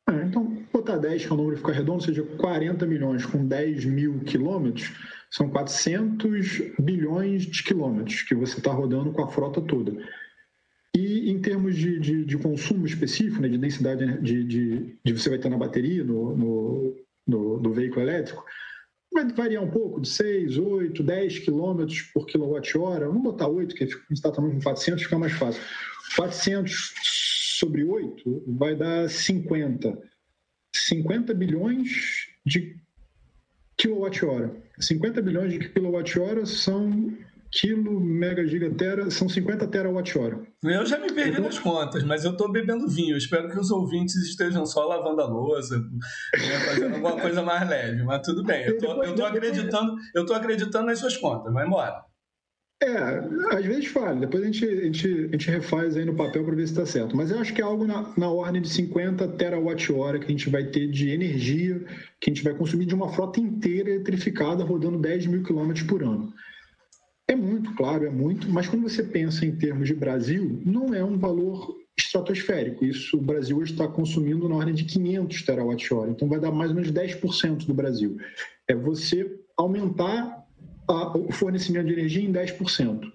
[0.08, 3.46] É, então, botar 10, que é o número fica redondo, ou seja, 40 milhões com
[3.46, 4.92] 10 mil quilômetros,
[5.30, 9.96] são 400 bilhões de quilômetros que você está rodando com a frota toda.
[10.96, 15.28] E em termos de, de, de consumo específico, né, de densidade de, de, de, você
[15.28, 18.44] vai ter na bateria, no, no, no, no veículo elétrico,
[19.12, 23.06] vai variar um pouco, de 6, 8, 10 quilômetros por quilowatt-hora.
[23.06, 25.62] Vamos botar 8, que está falando com 400, fica mais fácil.
[26.16, 26.94] 400
[27.58, 29.98] sobre 8 vai dar 50.
[30.74, 32.76] 50 bilhões de
[33.76, 34.54] quilowatt-hora.
[34.78, 37.12] 50 bilhões de quilowatt-hora são
[37.54, 40.40] quilo, mega, gigatera, são 50 terawatt-hora.
[40.64, 43.14] Eu já me perdi então, nas contas, mas eu estou bebendo vinho.
[43.14, 47.68] Eu espero que os ouvintes estejam só lavando a louça, né, fazendo alguma coisa mais
[47.68, 48.64] leve, mas tudo bem.
[48.64, 51.52] Eu estou acreditando, eu tô acreditando nas suas contas.
[51.52, 52.02] Vai embora.
[52.82, 56.44] É, às vezes falha, depois a gente, a, gente, a gente refaz aí no papel
[56.44, 57.16] para ver se está certo.
[57.16, 60.50] Mas eu acho que é algo na, na ordem de 50 terawatt-hora que a gente
[60.50, 61.82] vai ter de energia
[62.20, 66.02] que a gente vai consumir de uma frota inteira eletrificada rodando 10 mil quilômetros por
[66.02, 66.32] ano.
[67.28, 71.02] É muito, claro, é muito, mas quando você pensa em termos de Brasil, não é
[71.02, 72.84] um valor estratosférico.
[72.84, 76.70] Isso o Brasil hoje está consumindo na ordem de 500 terawatt-hora, então vai dar mais
[76.70, 78.18] ou menos 10% do Brasil.
[78.68, 80.44] É você aumentar
[80.88, 83.10] a, o fornecimento de energia em 10%.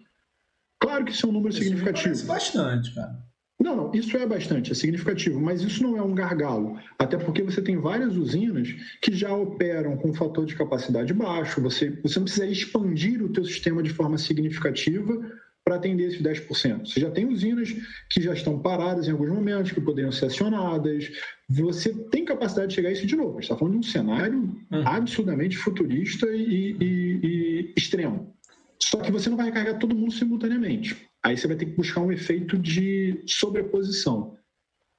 [0.82, 2.26] Claro que isso é um número isso significativo.
[2.26, 3.29] bastante, cara.
[3.70, 7.44] Não, não, isso é bastante, é significativo, mas isso não é um gargalo, até porque
[7.44, 12.18] você tem várias usinas que já operam com um fator de capacidade baixo, você, você
[12.18, 15.22] não precisa expandir o teu sistema de forma significativa
[15.64, 16.88] para atender esses 10%.
[16.88, 17.70] Você já tem usinas
[18.10, 21.12] que já estão paradas em alguns momentos, que poderiam ser acionadas,
[21.48, 23.32] você tem capacidade de chegar a isso de novo.
[23.32, 24.40] A gente está falando de um cenário
[24.72, 24.88] uhum.
[24.88, 28.34] absurdamente futurista e, e, e extremo.
[28.82, 31.10] Só que você não vai recarregar todo mundo simultaneamente.
[31.24, 34.38] Aí você vai ter que buscar um efeito de sobreposição.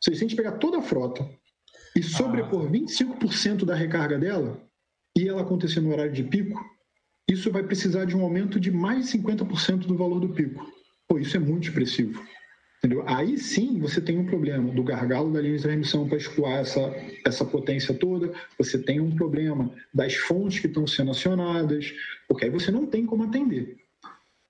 [0.02, 1.28] Seja, se a gente pegar toda a frota
[1.96, 2.70] e sobrepor ah.
[2.70, 4.62] 25% da recarga dela
[5.16, 6.58] e ela acontecer no horário de pico,
[7.28, 10.64] isso vai precisar de um aumento de mais 50% do valor do pico.
[11.08, 12.22] Pô, isso é muito expressivo.
[12.82, 13.04] Entendeu?
[13.06, 16.80] Aí sim você tem um problema do gargalo da linha de transmissão para escoar essa,
[17.26, 21.92] essa potência toda, você tem um problema das fontes que estão sendo acionadas,
[22.26, 23.76] porque aí você não tem como atender.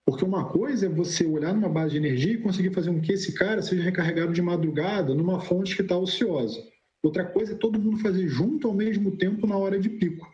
[0.07, 3.13] Porque uma coisa é você olhar numa base de energia e conseguir fazer com que
[3.13, 6.63] esse cara seja recarregado de madrugada numa fonte que está ociosa.
[7.03, 10.29] Outra coisa é todo mundo fazer junto ao mesmo tempo na hora de pico.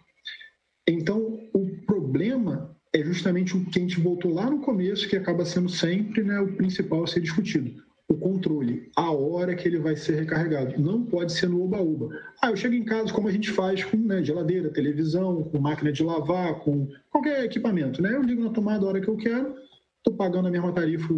[0.86, 5.47] Então, o problema é justamente o que a gente voltou lá no começo, que acaba
[5.47, 7.86] sendo sempre né, o principal a ser discutido.
[8.09, 10.80] O controle, a hora que ele vai ser recarregado.
[10.80, 12.09] Não pode ser no oba-oba.
[12.40, 15.90] Ah, eu chego em casa como a gente faz com né, geladeira, televisão, com máquina
[15.90, 18.00] de lavar, com qualquer equipamento.
[18.00, 18.14] Né?
[18.14, 19.57] Eu ligo na tomada a hora que eu quero,
[19.98, 21.12] estou pagando a mesma tarifa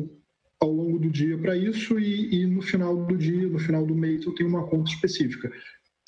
[0.61, 3.95] ao longo do dia para isso e, e, no final do dia, no final do
[3.95, 5.51] mês, eu tenho uma conta específica.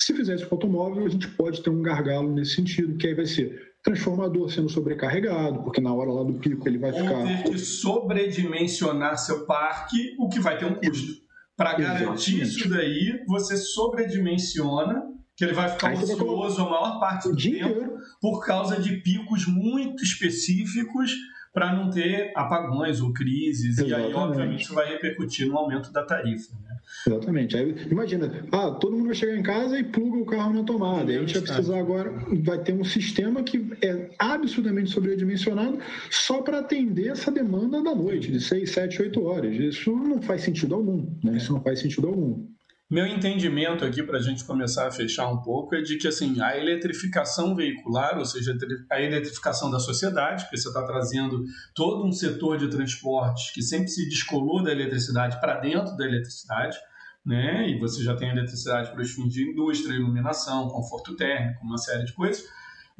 [0.01, 3.13] Se fizer isso com automóvel, a gente pode ter um gargalo nesse sentido, que aí
[3.13, 7.23] vai ser transformador sendo sobrecarregado, porque na hora lá do pico ele vai Ou ficar...
[7.23, 11.21] ter que sobredimensionar seu parque, o que vai ter um custo.
[11.57, 15.10] Para garantir isso daí, você sobredimensiona
[15.41, 20.03] que ele vai ficar ocioso a maior parte do tempo por causa de picos muito
[20.03, 21.15] específicos
[21.51, 23.79] para não ter apagões ou crises.
[23.79, 23.89] Exatamente.
[23.89, 26.53] E aí, obviamente, isso vai repercutir no aumento da tarifa.
[26.61, 26.77] Né?
[27.07, 27.57] Exatamente.
[27.57, 31.11] Aí, imagina, ah, todo mundo vai chegar em casa e pluga o carro na tomada.
[31.11, 32.13] E a gente vai precisar agora,
[32.43, 35.79] vai ter um sistema que é absurdamente sobredimensionado
[36.11, 39.55] só para atender essa demanda da noite, de 6, 7, 8 horas.
[39.55, 41.07] Isso não faz sentido algum.
[41.23, 41.37] Né?
[41.37, 42.45] Isso não faz sentido algum.
[42.91, 46.41] Meu entendimento aqui, para a gente começar a fechar um pouco, é de que assim,
[46.41, 48.53] a eletrificação veicular, ou seja,
[48.89, 51.41] a eletrificação da sociedade, porque você está trazendo
[51.73, 56.77] todo um setor de transportes que sempre se descolou da eletricidade para dentro da eletricidade,
[57.25, 57.69] né?
[57.69, 62.03] e você já tem eletricidade para os fins de indústria, iluminação, conforto térmico, uma série
[62.03, 62.43] de coisas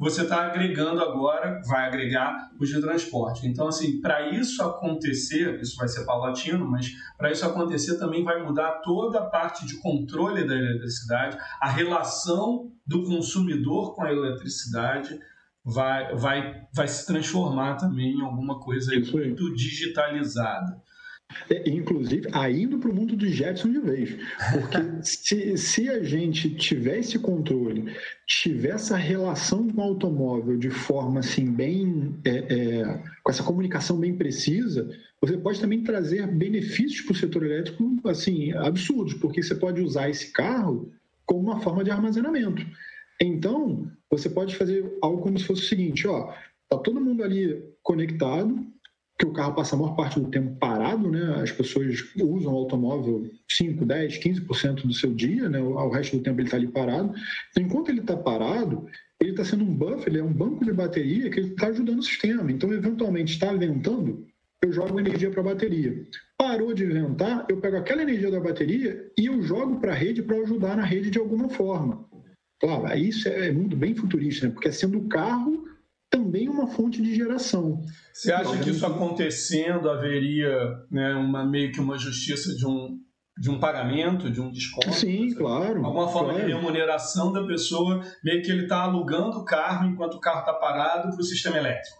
[0.02, 3.46] você está agregando agora, vai agregar os de transporte.
[3.46, 8.42] Então, assim, para isso acontecer, isso vai ser paulatino, mas para isso acontecer também vai
[8.42, 15.20] mudar toda a parte de controle da eletricidade, a relação do consumidor com a eletricidade
[15.64, 20.82] vai, vai, vai se transformar também em alguma coisa muito digitalizada.
[21.50, 24.16] É, inclusive, indo para o mundo dos Jetson de vez.
[24.52, 27.94] Porque se, se a gente tiver esse controle,
[28.26, 32.14] tiver essa relação com o automóvel de forma assim, bem.
[32.24, 34.88] É, é, com essa comunicação bem precisa,
[35.20, 40.10] você pode também trazer benefícios para o setor elétrico assim, absurdos, porque você pode usar
[40.10, 40.92] esse carro
[41.24, 42.66] como uma forma de armazenamento.
[43.20, 46.32] Então, você pode fazer algo como se fosse o seguinte: ó,
[46.68, 48.66] tá todo mundo ali conectado,
[49.22, 51.40] que o carro passa a maior parte do tempo parado, né?
[51.40, 55.60] As pessoas usam o automóvel 5, 10, 15% do seu dia, né?
[55.60, 57.14] O resto do tempo ele está ali parado.
[57.50, 58.84] Então, enquanto ele está parado,
[59.20, 62.02] ele está sendo um buffer, ele é um banco de bateria que está ajudando o
[62.02, 62.50] sistema.
[62.50, 64.26] Então, eventualmente, está ventando,
[64.60, 66.04] eu jogo energia para a bateria.
[66.36, 70.20] Parou de ventar, eu pego aquela energia da bateria e eu jogo para a rede
[70.20, 72.04] para ajudar na rede de alguma forma.
[72.60, 74.52] Claro, isso é muito bem futurista, né?
[74.52, 75.64] porque sendo o carro
[76.12, 77.80] também uma fonte de geração.
[78.12, 80.54] Você acha que isso acontecendo haveria
[80.90, 83.00] né, uma meio que uma justiça de um
[83.38, 84.92] de um pagamento, de um desconto?
[84.92, 85.82] Sim, claro.
[85.82, 86.46] Alguma forma claro.
[86.46, 90.52] de remuneração da pessoa, meio que ele está alugando o carro enquanto o carro está
[90.52, 91.96] parado para o sistema elétrico.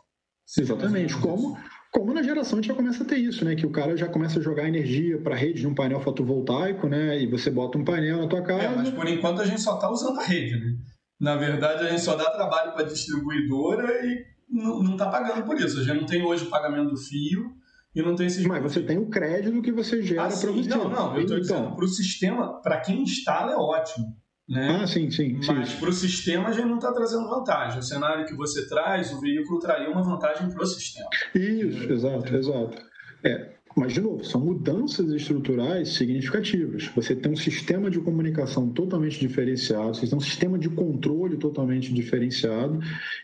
[0.59, 1.17] Exatamente.
[1.17, 1.57] Como,
[1.91, 3.57] como na geração a gente já começa a ter isso, né?
[3.57, 6.87] Que o cara já começa a jogar energia para a rede de um painel fotovoltaico,
[6.87, 7.19] né?
[7.19, 8.65] E você bota um painel na tua casa.
[8.65, 10.77] É, mas por enquanto a gente só está usando a rede, né?
[11.23, 15.57] Na verdade, a gente só dá trabalho para a distribuidora e não está pagando por
[15.57, 15.79] isso.
[15.79, 17.53] A gente não tem hoje o pagamento do fio
[17.95, 18.45] e não tem esses.
[18.45, 20.69] Mas você tem o crédito que você gera ah, para você.
[20.69, 21.57] Não, não, eu estou então...
[21.59, 24.21] dizendo, para o sistema, para quem instala é ótimo.
[24.49, 24.81] Né?
[24.83, 25.39] Ah, sim, sim.
[25.47, 27.79] Mas para o sistema a gente não está trazendo vantagem.
[27.79, 31.09] O cenário que você traz, o veículo traria uma vantagem para o sistema.
[31.37, 32.83] Isso, exato, exato.
[33.23, 36.91] É, mas, de novo, são mudanças estruturais significativas.
[36.95, 41.93] Você tem um sistema de comunicação totalmente diferenciado, você tem um sistema de controle totalmente
[41.93, 42.81] diferenciado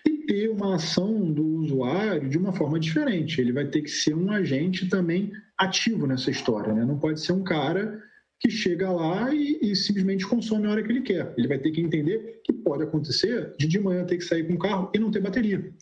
[0.06, 3.40] e ter uma ação do usuário de uma forma diferente.
[3.40, 6.72] Ele vai ter que ser um agente também ativo nessa história.
[6.72, 6.84] Né?
[6.84, 8.02] Não pode ser um cara
[8.40, 11.34] que chega lá e, e, simplesmente consome a hora que ele quer.
[11.36, 14.54] Ele vai ter que entender que pode acontecer de de manhã ter que sair com
[14.54, 15.72] o carro e não ter bateria,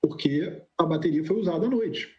[0.00, 2.15] porque a bateria foi usada à noite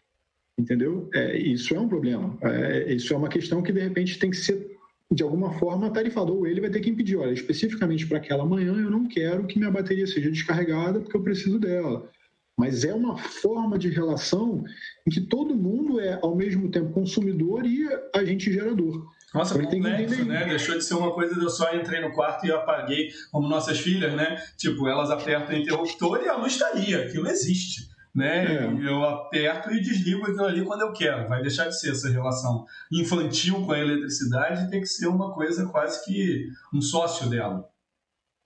[0.58, 1.08] entendeu?
[1.14, 2.36] É, isso é um problema.
[2.42, 4.76] É, isso é uma questão que, de repente, tem que ser,
[5.10, 6.36] de alguma forma, tarifado.
[6.36, 9.58] Ou ele vai ter que impedir, olha, especificamente para aquela manhã, eu não quero que
[9.58, 12.10] minha bateria seja descarregada porque eu preciso dela.
[12.58, 14.64] Mas é uma forma de relação
[15.06, 19.06] em que todo mundo é, ao mesmo tempo, consumidor e agente gerador.
[19.32, 20.44] Nossa, então, complexo, né?
[20.48, 23.78] Deixou de ser uma coisa de eu só entrei no quarto e apaguei, como nossas
[23.78, 24.42] filhas, né?
[24.56, 27.04] Tipo, elas apertam o interruptor e a luz estaria.
[27.04, 28.56] Aquilo existe né?
[28.56, 28.88] É.
[28.88, 31.28] Eu aperto e desligo aquilo ali quando eu quero.
[31.28, 35.32] Vai deixar de ser essa relação infantil com a eletricidade e tem que ser uma
[35.32, 37.68] coisa quase que um sócio dela.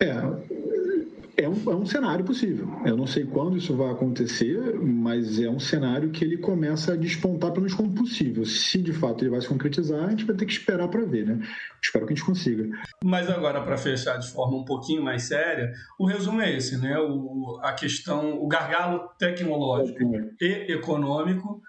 [0.01, 0.13] É,
[1.37, 2.69] é um, é um cenário possível.
[2.85, 6.97] Eu não sei quando isso vai acontecer, mas é um cenário que ele começa a
[6.97, 8.45] despontar pelo menos como possível.
[8.45, 11.27] Se de fato ele vai se concretizar, a gente vai ter que esperar para ver,
[11.27, 11.41] né?
[11.83, 12.69] Espero que a gente consiga.
[13.05, 16.99] Mas agora, para fechar de forma um pouquinho mais séria, o resumo é esse, né?
[16.99, 19.99] O, a questão, o gargalo tecnológico
[20.41, 21.61] e econômico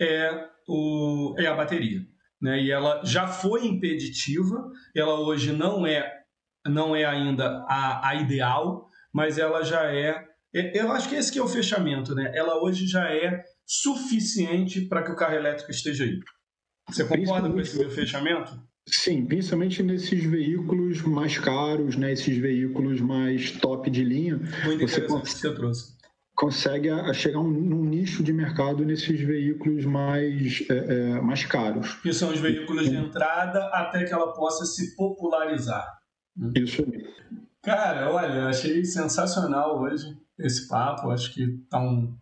[0.00, 2.00] é, o, é a bateria.
[2.40, 2.60] Né?
[2.60, 6.20] E ela já foi impeditiva, ela hoje não é
[6.66, 10.80] não é ainda a, a ideal, mas ela já é, é.
[10.80, 12.32] Eu acho que esse que é o fechamento, né?
[12.34, 16.18] Ela hoje já é suficiente para que o carro elétrico esteja aí.
[16.88, 18.60] Você concorda com esse meu fechamento?
[18.88, 22.12] Sim, principalmente nesses veículos mais caros, né?
[22.12, 24.36] Esses veículos mais top de linha.
[24.64, 26.02] Muito você interessante que você trouxe.
[26.34, 31.94] Consegue a chegar um, num nicho de mercado nesses veículos mais, é, é, mais caros.
[32.02, 35.86] Que são os veículos de entrada até que ela possa se popularizar.
[36.56, 37.04] Isso aí.
[37.62, 41.10] Cara, olha, achei sensacional hoje esse papo.
[41.10, 42.16] Acho que tá um.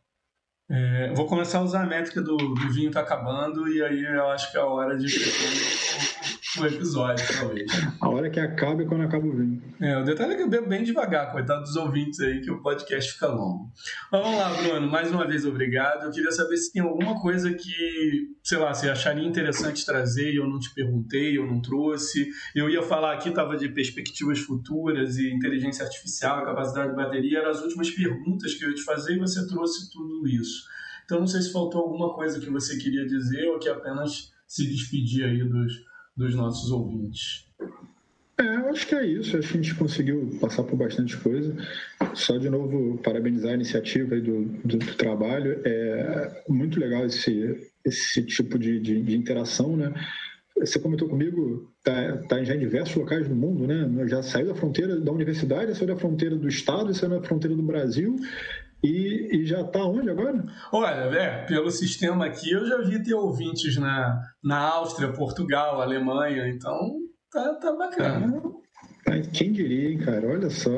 [0.68, 4.28] É, vou começar a usar a métrica do, do vinho tá acabando e aí eu
[4.28, 5.06] acho que é a hora de
[6.58, 7.70] o episódio, talvez.
[8.00, 9.62] A hora que acaba é quando acaba o vinho.
[9.80, 12.60] É, o detalhe é que eu bebo bem devagar, coitado dos ouvintes aí, que o
[12.60, 13.70] podcast fica longo.
[14.10, 16.04] Mas vamos lá, Bruno, mais uma vez obrigado.
[16.04, 20.36] Eu queria saber se tem alguma coisa que, sei lá, você acharia interessante trazer e
[20.36, 22.28] eu não te perguntei, eu não trouxe.
[22.54, 27.50] Eu ia falar aqui, estava de perspectivas futuras e inteligência artificial, capacidade de bateria, eram
[27.50, 30.64] as últimas perguntas que eu ia te fazer e você trouxe tudo isso.
[31.04, 34.66] Então não sei se faltou alguma coisa que você queria dizer ou que apenas se
[34.66, 35.89] despedir aí dos
[36.20, 37.46] dos nossos ouvintes.
[38.38, 39.36] É, eu acho que é isso.
[39.36, 41.56] Acho que a gente conseguiu passar por bastante coisa.
[42.14, 45.60] Só de novo, parabenizar a iniciativa do, do, do trabalho.
[45.64, 49.92] É muito legal esse, esse tipo de, de, de interação, né?
[50.58, 54.06] Você comentou comigo, tá, tá já em diversos locais do mundo, né?
[54.08, 57.62] Já saiu da fronteira da universidade, saiu da fronteira do estado, saiu da fronteira do
[57.62, 58.16] Brasil
[58.82, 60.44] e, e já está onde agora?
[60.72, 66.48] Olha, é, pelo sistema aqui eu já vi ter ouvintes na, na Áustria, Portugal, Alemanha,
[66.48, 66.98] então
[67.30, 68.42] tá, tá bacana.
[69.06, 70.26] Ah, quem diria, hein, cara?
[70.28, 70.70] Olha só.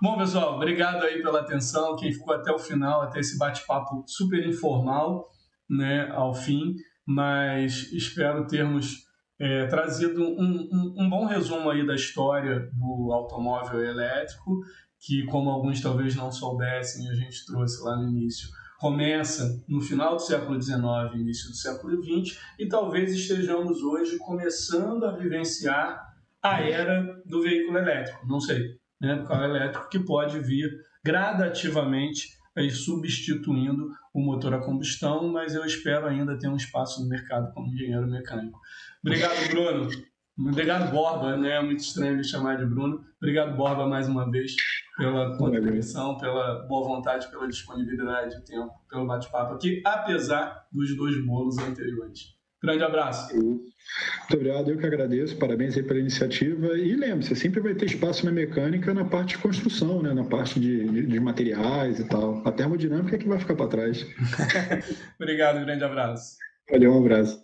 [0.00, 1.96] Bom, pessoal, obrigado aí pela atenção.
[1.96, 5.28] Quem ficou até o final, até esse bate-papo super informal,
[5.68, 6.74] né, ao fim,
[7.06, 9.04] mas espero termos
[9.40, 14.60] é, trazido um, um, um, bom resumo aí da história do automóvel elétrico
[15.02, 18.48] que, como alguns talvez não soubessem, a gente trouxe lá no início,
[18.78, 20.80] começa no final do século XIX,
[21.14, 26.00] início do século XX, e talvez estejamos hoje começando a vivenciar
[26.40, 30.70] a era do veículo elétrico, não sei, né, do carro elétrico que pode vir
[31.04, 37.08] gradativamente aí substituindo o motor a combustão, mas eu espero ainda ter um espaço no
[37.08, 38.60] mercado como engenheiro mecânico.
[39.02, 39.90] Obrigado, Bruno.
[40.38, 41.56] Obrigado, Borba, né?
[41.56, 43.04] É muito estranho me chamar de Bruno.
[43.20, 44.52] Obrigado, Borba, mais uma vez,
[44.96, 51.24] pela contribuição, pela boa vontade, pela disponibilidade de tempo, pelo bate-papo aqui, apesar dos dois
[51.26, 52.34] bolos anteriores.
[52.62, 53.34] Grande abraço.
[53.34, 53.72] Muito
[54.32, 56.78] obrigado, eu que agradeço, parabéns aí pela iniciativa.
[56.78, 60.14] E lembre-se, sempre vai ter espaço na mecânica na parte de construção, né?
[60.14, 62.40] na parte de, de, de materiais e tal.
[62.46, 64.06] A termodinâmica é que vai ficar para trás.
[65.20, 66.36] obrigado, grande abraço.
[66.70, 67.42] Valeu, um abraço.